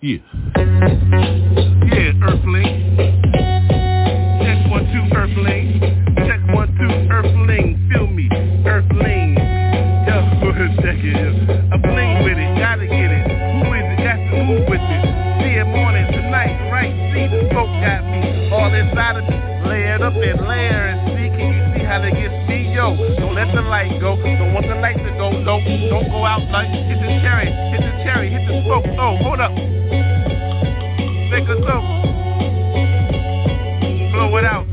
[0.00, 0.18] Yeah.
[0.56, 2.96] Yeah, Earthling.
[4.42, 5.91] Check one, two, Earthling.
[23.82, 24.16] Light go.
[24.16, 25.58] Don't want the light to go low.
[25.90, 28.86] Don't go out like hit the cherry, hit the cherry, hit the smoke.
[28.98, 29.50] Oh, hold up.
[31.30, 31.86] Take a smoke.
[34.14, 34.66] Blow it out.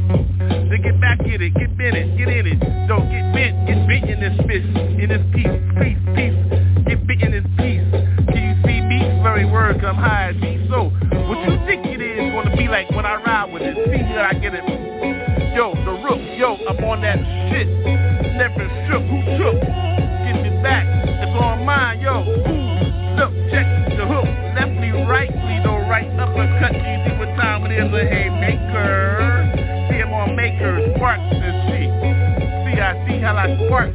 [0.70, 2.60] Then get back in it, get bent it, get in it.
[2.88, 4.66] Don't get bent, get bent in this fish,
[5.02, 6.38] in this piece, piece, piece.
[6.86, 7.86] Get bent in this piece.
[8.30, 9.02] Can you see me?
[9.24, 10.68] Very word come high and me.
[10.70, 10.94] So,
[11.26, 13.74] what you think it is gonna be like when I ride with it?
[13.74, 14.64] See that I get it.
[15.56, 17.39] Yo, the rook, yo, I'm on that
[33.68, 33.89] see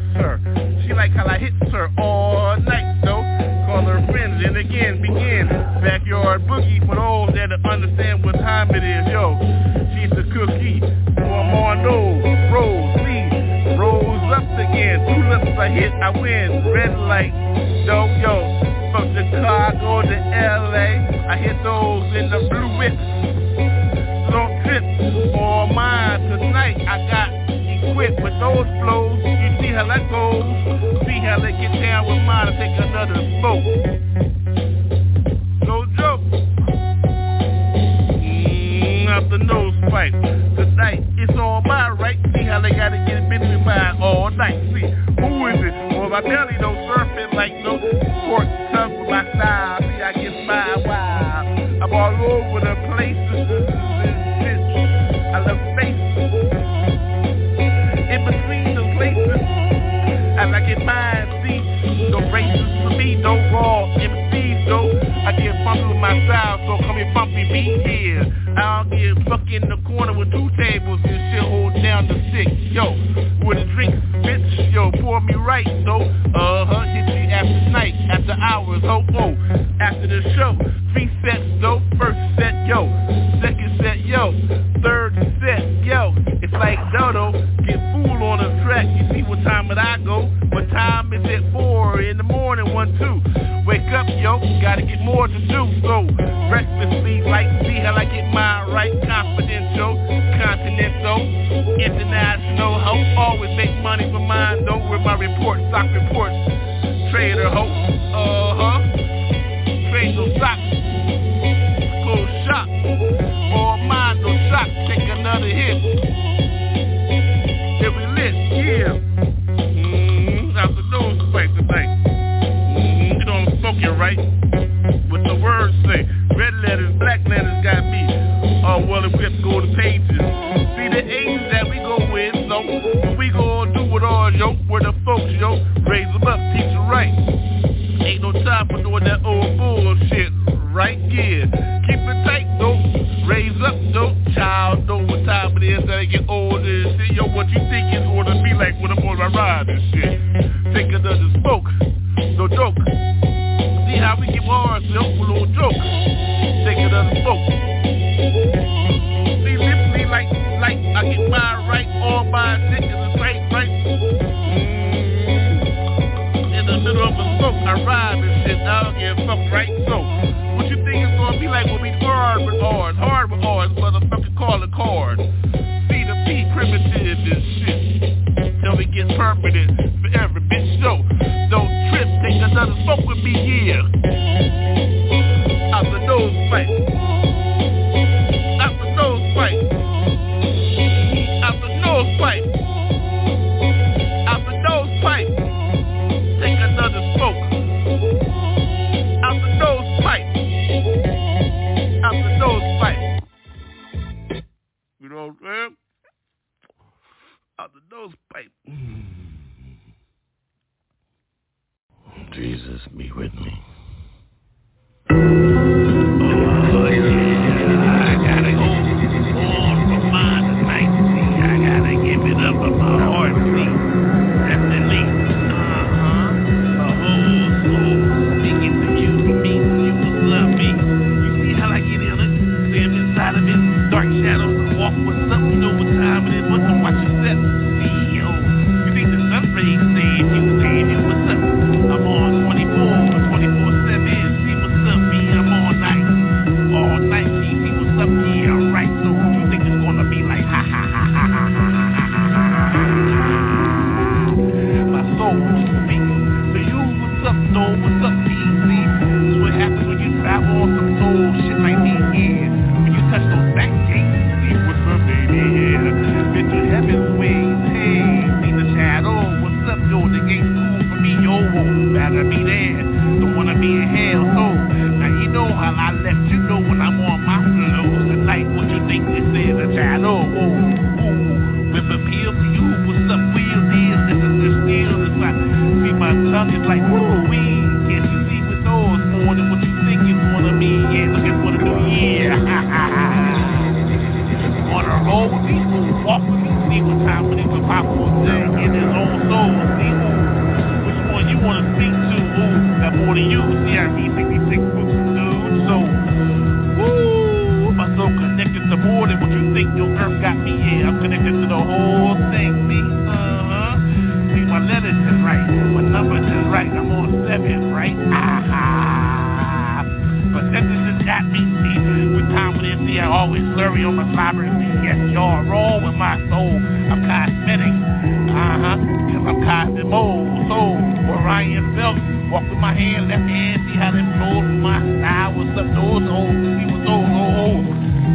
[314.65, 317.97] letters is right, my numbers is right, I'm on seven, right?
[318.13, 319.85] Ah,
[320.33, 321.77] but that does not mean see,
[322.17, 324.45] with time with MC, I always slurry on my slobber
[324.85, 326.57] Yes, y'all roll with my soul.
[326.61, 328.77] I'm cosmetic, uh-huh,
[329.09, 330.29] because I'm cosmic mold.
[330.49, 330.77] So,
[331.13, 331.97] Orion felt,
[332.33, 335.33] walk with my hand, left hand, see how that flows my style.
[335.37, 336.74] What's up, those old?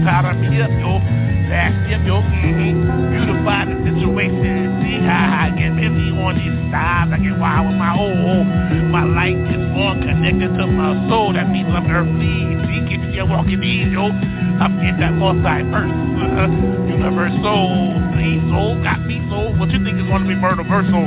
[0.09, 0.97] Me up, yo.
[1.53, 2.17] Fast up, yo.
[2.17, 3.13] Mm-hmm.
[3.13, 4.81] Beautify the situation.
[4.81, 7.13] See how I get busy on these sides.
[7.13, 8.49] I get wild with my old.
[8.89, 11.37] My light is on, connected to my soul.
[11.37, 12.57] That means I'm earthly.
[12.65, 14.09] See, keep you walking these, yo.
[14.09, 15.93] I'm in that multiverse.
[15.93, 16.49] Uh-huh.
[16.89, 17.69] Universal.
[18.17, 19.53] See, soul got me soul.
[19.61, 21.05] What you think is going to be murder versal?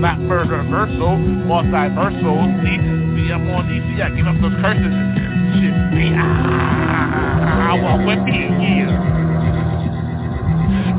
[0.00, 1.20] Not murder versal.
[1.44, 2.48] Multiversal.
[2.64, 2.80] See,
[3.12, 4.00] see, I'm on DC.
[4.00, 5.12] I give up those curses and
[5.60, 5.76] shit.
[5.92, 9.18] See, ah, I walk with me, yeah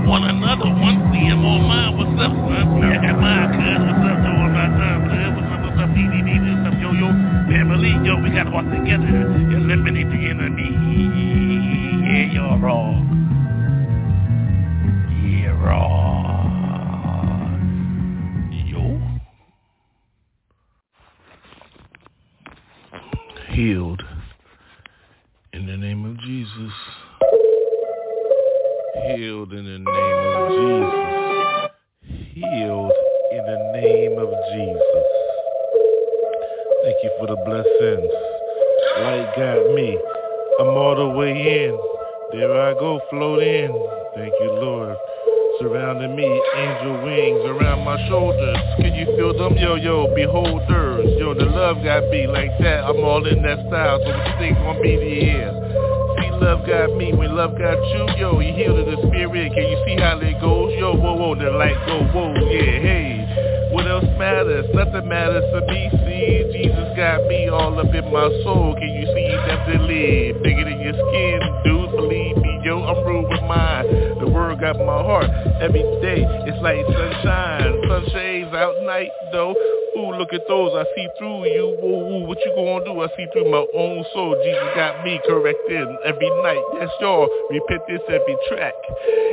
[0.10, 0.66] one another.
[0.66, 1.96] One him on mine.
[1.96, 2.82] What's up, son?
[2.82, 3.78] Got mine, cuz.
[3.86, 4.42] What's up, though?
[4.42, 5.38] I'm not done, cuz.
[5.38, 6.30] What's up, what's up, DDD?
[6.42, 7.14] What's up, yo, yo?
[7.46, 9.30] Family, yo, we gotta walk together.
[9.54, 10.74] Eliminate the enemy.
[12.10, 13.06] Yeah, you're wrong.
[15.22, 16.50] Yeah, wrong.
[18.66, 18.98] Yo.
[23.54, 24.02] Healed.
[25.54, 26.74] In the name of Jesus.
[29.16, 31.72] Healed in the name of Jesus.
[32.36, 32.94] Healed
[33.32, 35.06] in the name of Jesus.
[36.84, 38.12] Thank you for the blessings.
[39.02, 39.98] Light got me.
[40.60, 41.32] I'm all the way
[41.66, 41.80] in.
[42.34, 43.72] There I go, float in.
[44.14, 44.96] Thank you, Lord.
[45.60, 48.58] Surrounding me, angel wings around my shoulders.
[48.78, 49.58] Can you feel them?
[49.58, 51.10] Yo, yo, beholders.
[51.18, 52.84] Yo, the love got me like that.
[52.86, 54.00] I'm all in that style.
[54.06, 55.69] So what you think gonna be the year?
[56.40, 57.12] Love got me.
[57.12, 59.52] When love got you, yo, you heal to the spirit.
[59.52, 60.72] Can you see how it goes?
[60.80, 63.70] Yo, whoa, whoa, the light go, whoa, yeah, hey.
[63.72, 64.66] What else matters?
[64.74, 65.92] Nothing matters to me.
[65.92, 68.74] See, Jesus got me all up in my soul.
[68.80, 71.92] Can you see definitely bigger than your skin, dude?
[71.92, 73.86] Believe me, yo, I'm rude with mine.
[74.24, 75.30] The word got my heart
[75.60, 76.24] every day.
[76.48, 77.84] It's like sunshine,
[78.54, 79.56] out night though.
[79.98, 80.72] Ooh, look at those.
[80.76, 81.76] I see through you.
[81.82, 83.02] Ooh, ooh, what you gonna do?
[83.02, 84.38] I see through my own soul.
[84.44, 86.64] Jesus got me corrected every night.
[86.76, 87.28] Yes, y'all.
[87.50, 88.74] Repent this every track.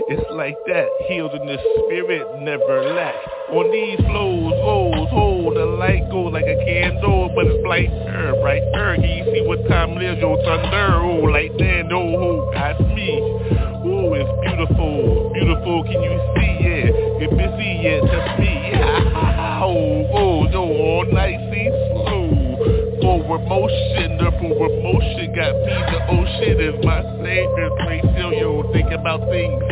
[0.09, 0.89] It's like that.
[1.09, 3.15] Healed in the spirit, never lack.
[3.51, 8.97] On these flows, goes, hold the light go like a candle, but it's brighter, brighter.
[8.97, 10.19] Can you see what time it is?
[10.19, 11.05] Yo, thunder.
[11.05, 11.87] Ooh, like that.
[11.93, 13.66] Oh, who oh, oh, got me?
[14.15, 15.83] It's beautiful, beautiful.
[15.85, 16.93] Can you see it?
[17.19, 19.57] Get busy, yeah, touch me, yeah.
[19.67, 23.01] Oh, oh, no, all night, see slow.
[23.01, 25.75] Forward motion, the forward motion got me.
[25.91, 27.71] The ocean is my savior.
[27.85, 29.63] Great still, yo, think about things.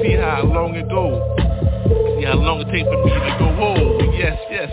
[0.00, 1.18] See how long it go.
[2.16, 3.48] See how long it takes for me to go.
[3.58, 4.70] Oh, yes, yes,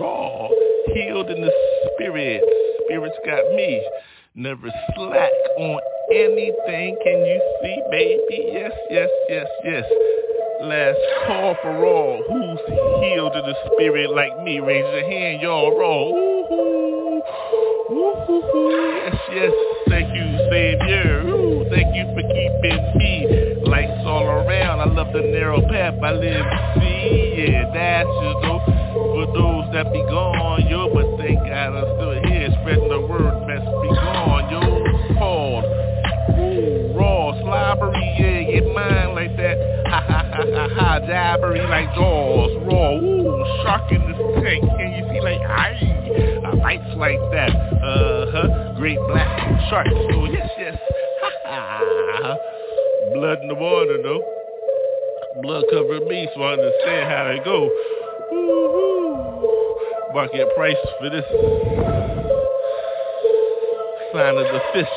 [0.00, 0.48] raw,
[0.94, 1.52] healed in the
[1.94, 2.42] spirit.
[2.86, 3.82] Spirits got me.
[4.36, 5.80] Never slack on
[6.14, 6.96] anything.
[7.02, 8.50] Can you see, baby?
[8.52, 9.84] Yes, yes, yes, yes.
[10.62, 12.22] Last call for all.
[12.28, 12.60] Who's
[13.02, 14.60] healed in the spirit like me?
[14.60, 15.76] Raise your hand, y'all.
[15.76, 16.08] Raw.
[16.08, 16.44] Ooh,
[17.90, 19.52] ooh, ooh, yes, yes.
[19.88, 21.24] Thank you, Savior.
[21.70, 23.54] Thank you for keeping me.
[23.66, 24.80] Lights all around.
[24.80, 26.46] I love the narrow path I live.
[26.76, 28.08] See, yeah, that's
[28.42, 28.62] those
[28.94, 30.88] for those that be gone, yo.
[30.94, 33.46] But thank God I'm still here, spreading the word.
[33.46, 34.43] Best be gone,
[37.74, 39.58] raw, slobbery, yeah, get mine like that.
[39.86, 42.50] Ha ha ha ha ha, jabbery like jaws.
[42.66, 44.64] Raw, ooh, shark in this tank.
[44.78, 45.78] Can you see like, aye,
[46.44, 47.50] I bites like that.
[47.50, 49.28] Uh-huh, great black
[49.70, 49.90] sharks.
[49.92, 50.78] Oh, yes, yes.
[51.46, 51.80] Ha
[52.22, 52.36] ha.
[53.14, 54.22] Blood in the water, though.
[55.42, 57.70] Blood covered me, so I understand how they go.
[58.32, 61.24] Ooh, market price for this
[64.14, 64.94] sign of the fist.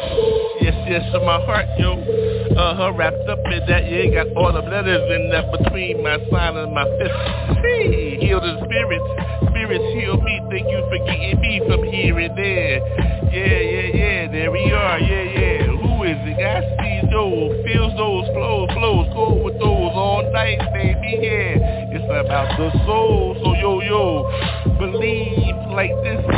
[0.61, 1.97] Yes, yes, in my heart, yo.
[1.97, 6.55] Uh-huh, wrapped up in that, yeah, got all the letters in that between my sign
[6.55, 7.17] and my fist.
[7.65, 9.09] Hey, heal the spirits.
[9.49, 10.37] Spirits heal me.
[10.53, 12.77] Thank you for getting me from here and there.
[13.33, 14.99] Yeah, yeah, yeah, there we are.
[14.99, 15.65] Yeah, yeah.
[15.65, 16.37] Who is it?
[16.37, 19.07] I see those, feels those, flows, flows.
[19.17, 21.89] Go with those all night, baby, yeah.
[21.89, 24.29] It's about the soul, so yo, yo.
[24.77, 26.36] Believe like this.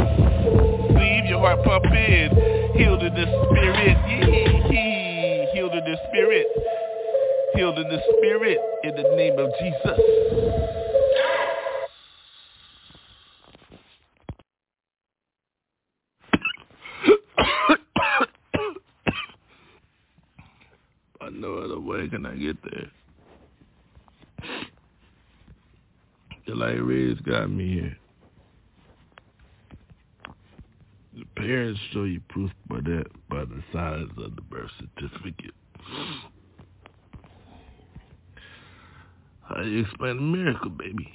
[27.24, 27.98] got me here.
[31.14, 35.54] The parents show you proof by that by the size of the birth certificate.
[39.42, 41.12] How you explain a miracle, baby?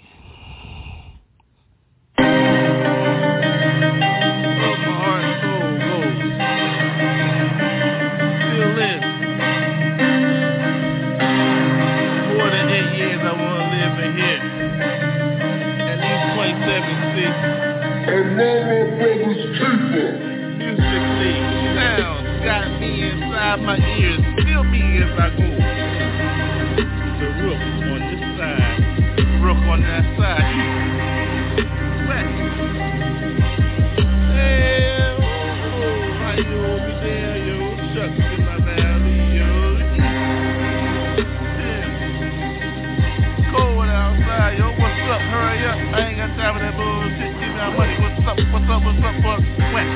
[48.74, 48.82] Up?
[48.82, 49.24] Up?
[49.24, 49.46] What's?
[49.70, 49.86] Wet?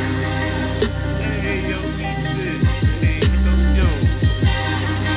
[1.18, 2.62] Hey, yo, shit.
[3.02, 3.88] Hey, yo, yo.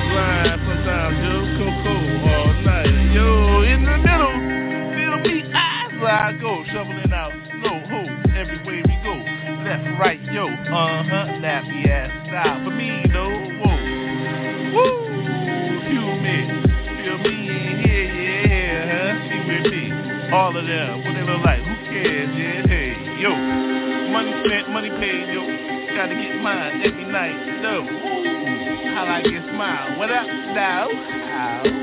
[0.09, 1.33] Grind sometimes, yo.
[1.61, 1.93] Coco
[2.25, 2.89] all night.
[3.13, 4.33] Yo, in the middle.
[4.97, 6.63] Feel me eyes where I go.
[6.73, 7.77] Shoveling out snow.
[7.85, 8.01] Ho,
[8.35, 9.13] every way we go.
[9.63, 10.47] Left, right, yo.
[10.47, 11.37] Uh-huh.
[11.37, 12.63] Nappy ass style.
[12.63, 13.29] For me, though.
[13.61, 13.77] Whoa.
[14.73, 14.91] Woo.
[15.85, 16.47] Humid.
[17.03, 17.35] Feel me
[17.85, 18.89] here, yeah.
[18.89, 19.13] Huh?
[19.29, 19.83] She with me.
[20.33, 21.03] All of them.
[21.03, 21.61] What they look like.
[21.61, 22.60] Who cares, yeah?
[24.21, 25.41] Money spent, money paid, yo.
[25.95, 27.83] Gotta get mine every night, no.
[28.93, 29.97] How I get mine?
[29.97, 30.89] What up, now?
[30.93, 31.80] How?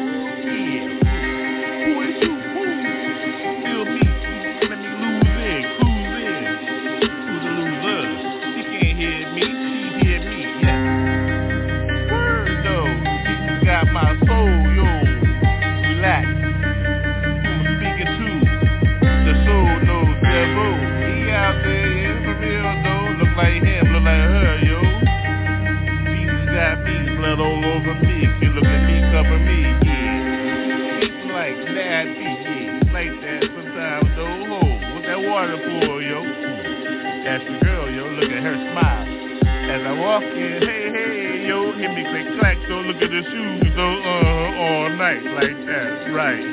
[39.88, 43.72] I walk in, hey, hey, yo, hit me click clack, so look at the shoes,
[43.74, 46.44] though, uh, all night, like that, right.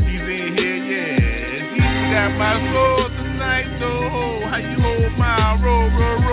[0.00, 1.60] She's in here, yeah.
[1.76, 4.48] She's got my soul tonight, though.
[4.48, 6.23] How you hold my roll, roll,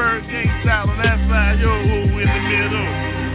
[0.00, 1.68] gang style on that side, yo.
[1.76, 2.88] In the middle.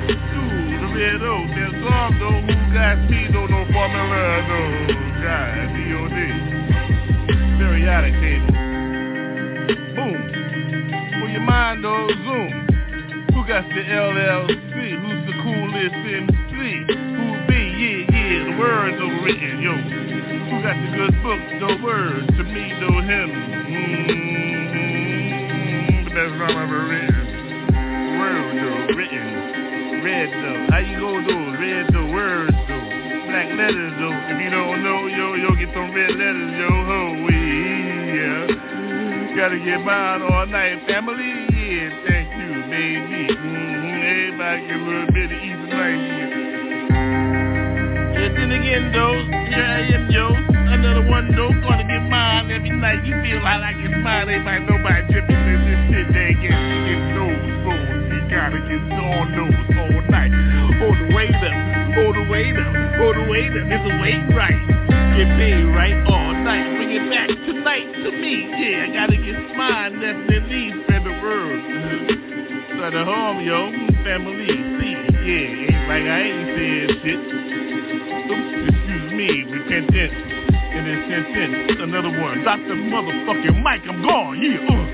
[0.09, 1.45] Ooh, the middle.
[1.53, 2.41] That song, though.
[2.41, 3.45] Who got me, though?
[3.45, 4.89] No formula, no.
[5.22, 6.18] God, D.O.D.
[7.57, 8.49] Periodic table.
[9.93, 10.18] Boom.
[11.22, 12.66] For your mind, though, zoom.
[13.34, 14.74] Who got the LLC?
[15.01, 16.57] Who's the coolest MC?
[16.89, 17.61] Who be?
[17.78, 19.74] Yeah, yeah, the words are written, yo.
[19.78, 21.41] Who got the good book,
[39.46, 41.22] Gotta get mine all night, family.
[41.54, 43.30] Yeah, thank you, baby.
[43.30, 44.02] Mm-hmm.
[44.02, 46.34] Everybody get a little bit of easy night here.
[48.10, 50.34] Yeah, then again, though, here I am, yo.
[50.34, 53.06] Another one, though, gonna get mine every night.
[53.06, 56.08] You feel like I get mine, everybody, nobody tipping this, this shit.
[56.10, 58.18] They get, get those phones.
[58.18, 60.34] You gotta get on those all night.
[60.82, 61.54] Hold the weight up,
[61.93, 63.70] hold the weight up, hold the weight up.
[63.70, 64.58] It's a weight right.
[65.14, 66.70] Get paid right all night.
[66.78, 68.46] Bring it back tonight to me.
[68.54, 70.72] Yeah, I gotta get mine, definitely.
[70.84, 71.60] Spread the word.
[72.78, 73.72] So the home, yo,
[74.06, 74.93] family, see,
[75.26, 77.20] yeah, ain't like I ain't saying shit.
[78.30, 80.14] Oops, excuse me, repentance
[80.76, 81.82] in this sentence.
[81.82, 82.76] Another one, Dr.
[82.76, 84.86] Motherfucking Mike, I'm gone, yeah, uh.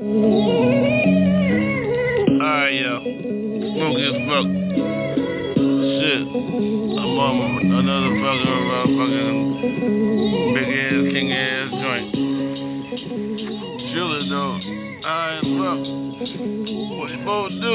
[0.00, 0.47] Alright,
[8.96, 12.08] fucking, uh, fucking big ass, king ass joint.
[13.92, 14.56] Chillin' though.
[15.04, 15.80] Alright, fuck.
[16.96, 17.74] What you both do?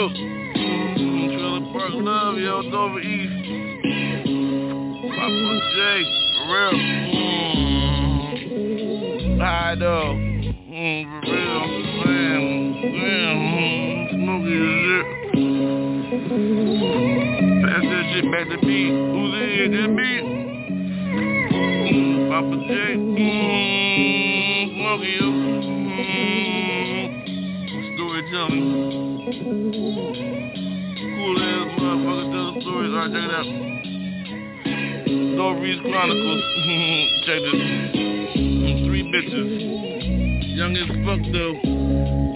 [1.34, 3.34] Trailer Park Love, yo, Dover East.
[5.16, 5.78] Poppa J,
[6.36, 6.74] for real.
[6.74, 7.34] Mm.
[9.40, 10.14] High though.
[10.16, 11.66] Mm, for real.
[12.92, 15.06] Yeah, mm, smoky as shit.
[17.64, 18.80] Pass that shit back to me.
[18.90, 19.34] Who's
[19.76, 20.12] in me.
[20.22, 20.33] Mm,
[21.94, 22.74] Poppa J.
[22.98, 23.54] Mm.
[24.82, 25.28] motherfucker, yo.
[25.86, 26.18] Mm-hmm.
[27.94, 28.68] Storytelling.
[30.98, 32.94] Cool ass motherfucker the stories.
[32.94, 33.46] Alright, check it out.
[35.38, 36.44] Stories Chronicles.
[37.26, 37.62] check this.
[38.90, 39.50] Three bitches.
[40.58, 41.56] Young as fuck though.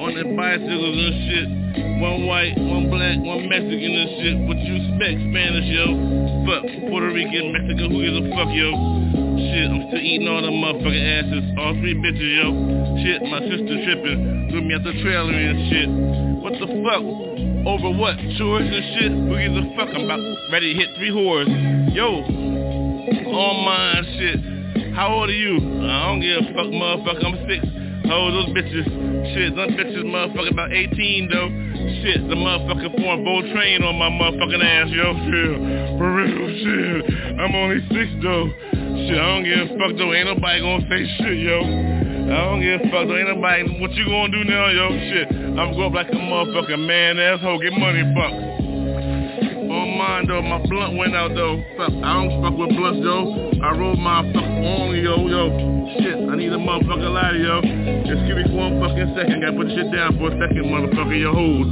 [0.05, 1.49] On their bicycles and shit.
[1.97, 4.37] One white, one black, one Mexican and shit.
[4.45, 5.97] What you expect, Spanish, yo?
[6.45, 9.26] Fuck, Puerto Rican, Mexican, who gives a fuck, yo?
[9.38, 11.45] Shit, I'm still eating all them motherfucking asses.
[11.61, 12.47] All three bitches, yo.
[13.05, 14.49] Shit, my sister tripping.
[14.49, 15.89] Threw me out the trailer and shit.
[16.41, 17.05] What the fuck?
[17.69, 18.17] Over what?
[18.38, 19.11] Chores and shit?
[19.13, 19.93] Who gives a fuck?
[19.93, 20.21] I'm about
[20.51, 21.45] ready to hit three whores.
[21.93, 22.25] Yo,
[23.29, 24.93] all mine shit.
[24.95, 25.57] How old are you?
[25.85, 27.25] I don't give a fuck, motherfucker.
[27.25, 27.61] I'm six.
[28.09, 28.89] Oh, those bitches.
[29.35, 31.49] Shit, them bitches motherfucker about 18 though.
[32.01, 35.13] Shit, the motherfucker foreign bowl train on my motherfucking ass, yo.
[35.29, 37.38] Shit, for real, shit.
[37.38, 38.49] I'm only six though.
[39.05, 40.13] Shit, I don't give a fuck though.
[40.13, 41.61] Ain't nobody gonna say shit, yo.
[41.61, 43.17] I don't give a fuck though.
[43.17, 43.61] Ain't nobody.
[43.77, 44.89] What you gonna do now, yo?
[44.89, 47.61] Shit, I'm going up like a motherfucking man asshole.
[47.61, 48.33] Get money, fuck.
[49.69, 51.61] On mine though, my blunt went out though.
[51.77, 53.51] Fuck, I don't fuck with blunts, yo.
[53.61, 55.51] I roll my fuck on, yo, yo.
[56.01, 57.61] Shit, I need a motherfucking lighter, yo.
[58.07, 59.41] Just give me one fucking second.
[59.45, 61.19] Gotta put shit down for a second, motherfucker.
[61.19, 61.67] Your hold.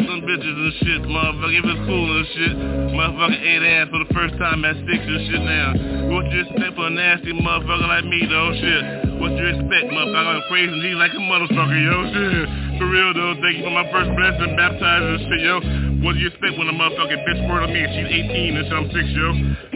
[0.00, 1.52] Them bitches and shit, motherfucker.
[1.60, 2.56] If it's cool and shit,
[2.96, 5.68] motherfucker ate ass for the first time at six and shit now.
[6.08, 8.82] What you expect for a nasty motherfucker like me, though, shit?
[9.20, 10.40] What you expect, motherfucker?
[10.40, 12.48] I'm praising G like a motherfucker, yo, shit.
[12.80, 15.56] For real, though, thank you for my first blessing, baptized and shit, yo.
[16.00, 18.64] What do you expect when a motherfucking bitch squirt on me and she's 18 and
[18.64, 19.28] shit, I'm six, yo?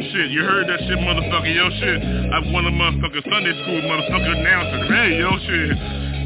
[0.09, 2.01] Shit, you heard that shit, motherfucker, yo, shit.
[2.33, 6.04] I've won a motherfucking Sunday school motherfucker announcer, hey, yo, shit.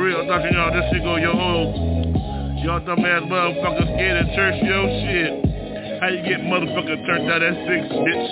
[0.00, 0.48] Real, Dr.
[0.48, 1.76] Y'all, this shit go, yo, hold.
[2.64, 6.00] Y'all dumbass motherfuckers scared of church, yo, shit.
[6.00, 8.26] How you get motherfucker turned out at six, bitch?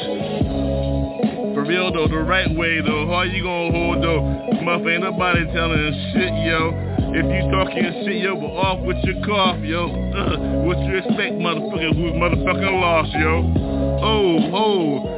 [1.53, 3.13] For real though, the right way though.
[3.13, 4.25] How you gonna hold though?
[4.65, 6.73] Motherfucker, ain't nobody telling shit, yo.
[7.13, 9.89] If you talking shit, yo, but off with your cough, yo.
[10.65, 13.45] What you expect, motherfucker, who's motherfucking lost, yo?
[14.01, 15.18] Oh, oh,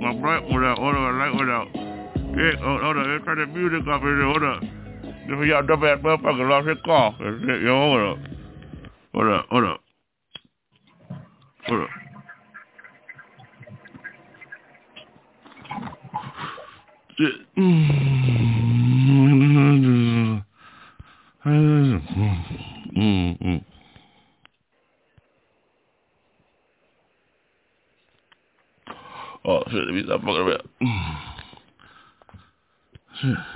[0.00, 1.68] My bright hold up, hold up, light hold up.
[2.34, 4.62] Yeah, hold, hold up, let's turn the music up here, hold up.
[4.62, 7.14] This y'all dumb ass motherfucker lost his cough.
[7.20, 8.18] Yo, hold up.
[9.12, 9.80] Hold up, hold up.
[11.66, 11.88] Hold up.
[17.18, 17.34] Shit.
[22.96, 23.69] Mm-hmm.
[29.44, 30.68] Oh shit, let me stop fucking around.
[33.20, 33.36] Shit.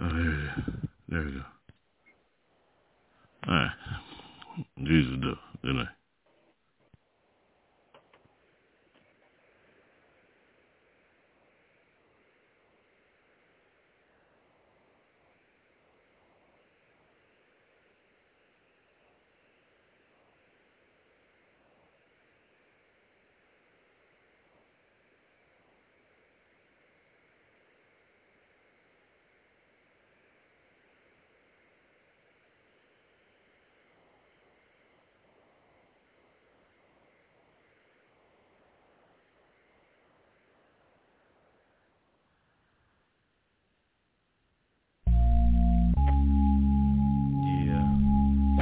[0.00, 0.62] Oh, yeah.
[1.08, 1.42] There we go.
[3.48, 3.72] Alright.
[4.84, 5.34] Jesus, though.
[5.64, 5.88] Good night.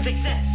[0.07, 0.46] success.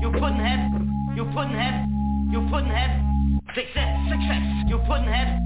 [0.00, 1.16] You couldn't have.
[1.16, 1.88] You couldn't have.
[2.32, 2.92] You couldn't have.
[3.54, 5.40] Success, success, you couldn't have.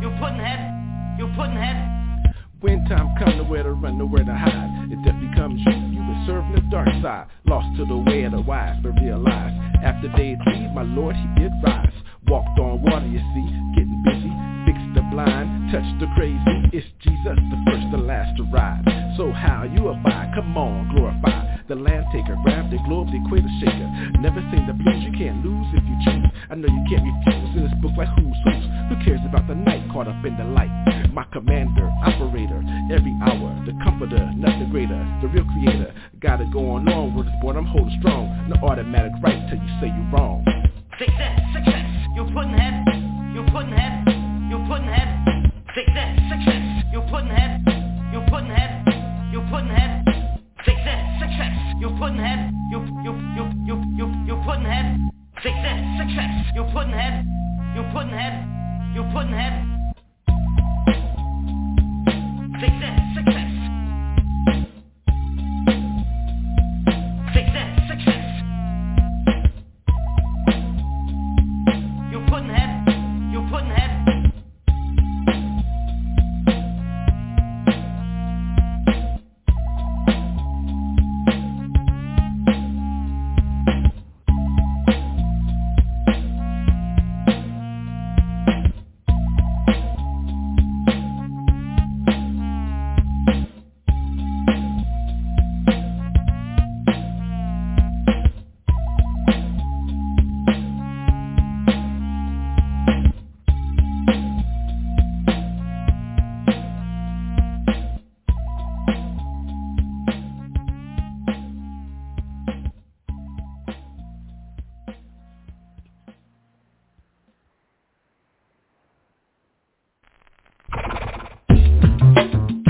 [0.00, 1.18] You couldn't have.
[1.18, 1.96] You couldn't have.
[2.60, 4.88] When time comes, nowhere to run, nowhere to hide.
[4.90, 7.26] If death becomes you, you been serving the dark side.
[7.46, 9.52] Lost to the way of the wise, but realize
[9.82, 11.92] after day three, my Lord, he did rise.
[12.28, 14.32] Walked on water, you see, getting busy.
[14.66, 16.70] Fixed the blind, touched the crazy.
[16.72, 18.82] It's Jesus, the first and last to ride.
[19.16, 20.32] So how you abide?
[20.34, 21.55] Come on, glorify.
[21.68, 23.90] The land taker, grab the globe, the equator shaker.
[24.22, 26.30] Never sing the blues, you can't lose if you choose.
[26.46, 28.64] I know you can't refuse in this book like who's who's.
[28.86, 30.70] Who cares about the night caught up in the light?
[31.10, 32.62] My commander, operator,
[32.94, 35.90] every hour, the comforter, nothing greater, the real creator.
[36.22, 38.30] Got it going on, word is born, I'm holding strong.
[38.46, 40.46] No automatic right till you say you're wrong.
[41.02, 41.82] Success, success,
[42.14, 42.86] you couldn't have.
[43.34, 44.06] You couldn't have.
[44.54, 45.10] You couldn't have.
[45.74, 46.62] Success, success,
[46.94, 47.58] you couldn't have.
[48.14, 48.86] You couldn't have.
[49.34, 49.95] You couldn't have.
[51.78, 52.52] You couldn't have.
[52.70, 54.96] You you you you you you couldn't have.
[55.42, 57.24] Success, success, you couldn't have.
[57.76, 58.36] You couldn't have.
[58.94, 59.04] You
[59.36, 59.76] have.
[62.60, 63.16] Success, success.
[63.16, 63.45] Success,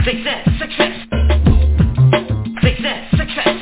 [0.07, 1.03] Success, success.
[2.63, 3.59] Success, success.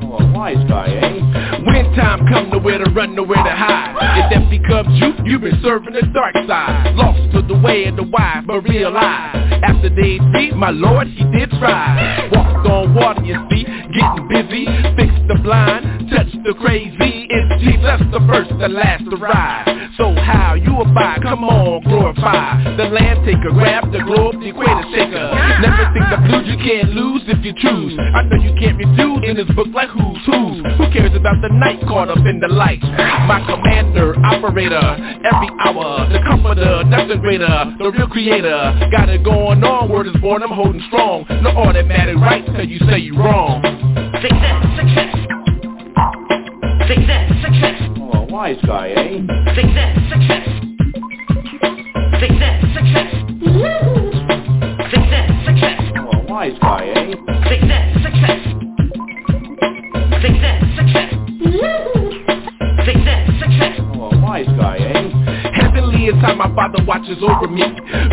[0.00, 1.60] Oh, a wise guy, eh?
[1.66, 4.24] When time comes, nowhere to run, nowhere to hide.
[4.24, 6.94] If death becomes you, you've been serving the dark side.
[6.96, 11.24] Lost to the way of the wise, but realize after day three, my Lord, he
[11.24, 12.32] did rise.
[12.32, 14.64] Walked on water, you see, getting busy.
[14.96, 17.28] Fixed the blind, touched the crazy.
[17.28, 19.75] It's Jesus, the first and last to rise.
[19.96, 21.22] So how you abide?
[21.22, 22.76] Come on, glorify.
[22.76, 25.32] The land taker, grab the globe, the equator shaker.
[25.64, 27.96] Never think the blues you can't lose if you choose.
[27.96, 30.60] I know you can't refuse in this book like who's who's.
[30.76, 32.84] Who cares about the night caught up in the light?
[33.24, 34.84] My commander, operator,
[35.24, 36.84] every hour, the comforter,
[37.26, 38.76] greater, the real creator.
[38.92, 41.24] Got it going on, word is born, I'm holding strong.
[41.42, 43.62] No automatic right till you say you wrong.
[44.20, 45.12] Success, success.
[46.86, 47.95] Success, success
[48.36, 49.16] wise guy, eh?
[49.54, 50.46] Success, success.
[52.20, 53.10] Success, success.
[54.92, 55.80] Success, success.
[55.96, 57.12] Oh, a wise guy, eh?
[57.48, 58.40] Success, success.
[60.20, 61.10] Success, success.
[62.84, 63.80] Success, success.
[63.94, 65.25] Oh, a wise guy, eh?
[66.06, 67.64] Success, Father watches over me.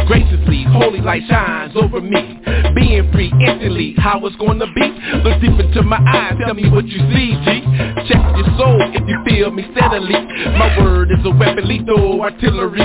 [0.07, 2.41] Graciously, holy light shines over me.
[2.73, 4.85] Being free instantly, how it's gonna be?
[5.21, 7.61] Look deep into my eyes, tell me what you see, G.
[8.09, 10.17] Check your soul if you feel me steadily.
[10.57, 12.81] My word is a weapon, lethal artillery.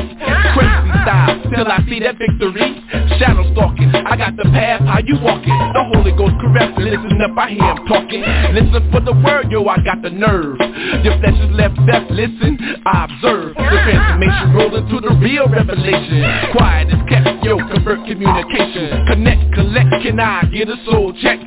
[0.52, 2.76] Crazy style, till I see that victory.
[3.18, 5.56] Shadow stalking, I got the path, how you walking?
[5.72, 8.20] The Holy Ghost caressing, listen up, I hear him talking.
[8.52, 10.60] Listen for the word, yo, I got the nerve.
[11.02, 13.56] Your flesh is left deaf, listen, I observe.
[13.56, 16.24] The transformation rolling to the real revelation.
[16.52, 19.06] Quiet is kept, yo, convert communication.
[19.06, 21.38] Connect, collect, can I get a soul check?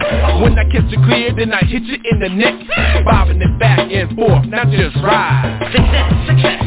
[0.41, 2.55] When I catch you clear, then I hit you in the neck.
[3.05, 5.59] Bobbing it back and forth, not just ride.
[5.71, 6.63] Success, success.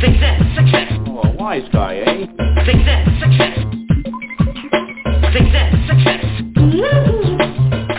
[0.00, 0.92] Success, success.
[1.06, 2.26] Oh, a wise guy, eh?
[2.64, 3.54] Success, success.
[5.32, 6.24] Success, success.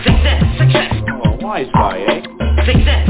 [0.04, 0.92] Success, success.
[1.08, 2.22] Oh, a wise guy, eh?
[2.64, 3.05] Success, success.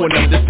[0.00, 0.46] Throwing them.
[0.46, 0.49] The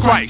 [0.00, 0.29] Christ.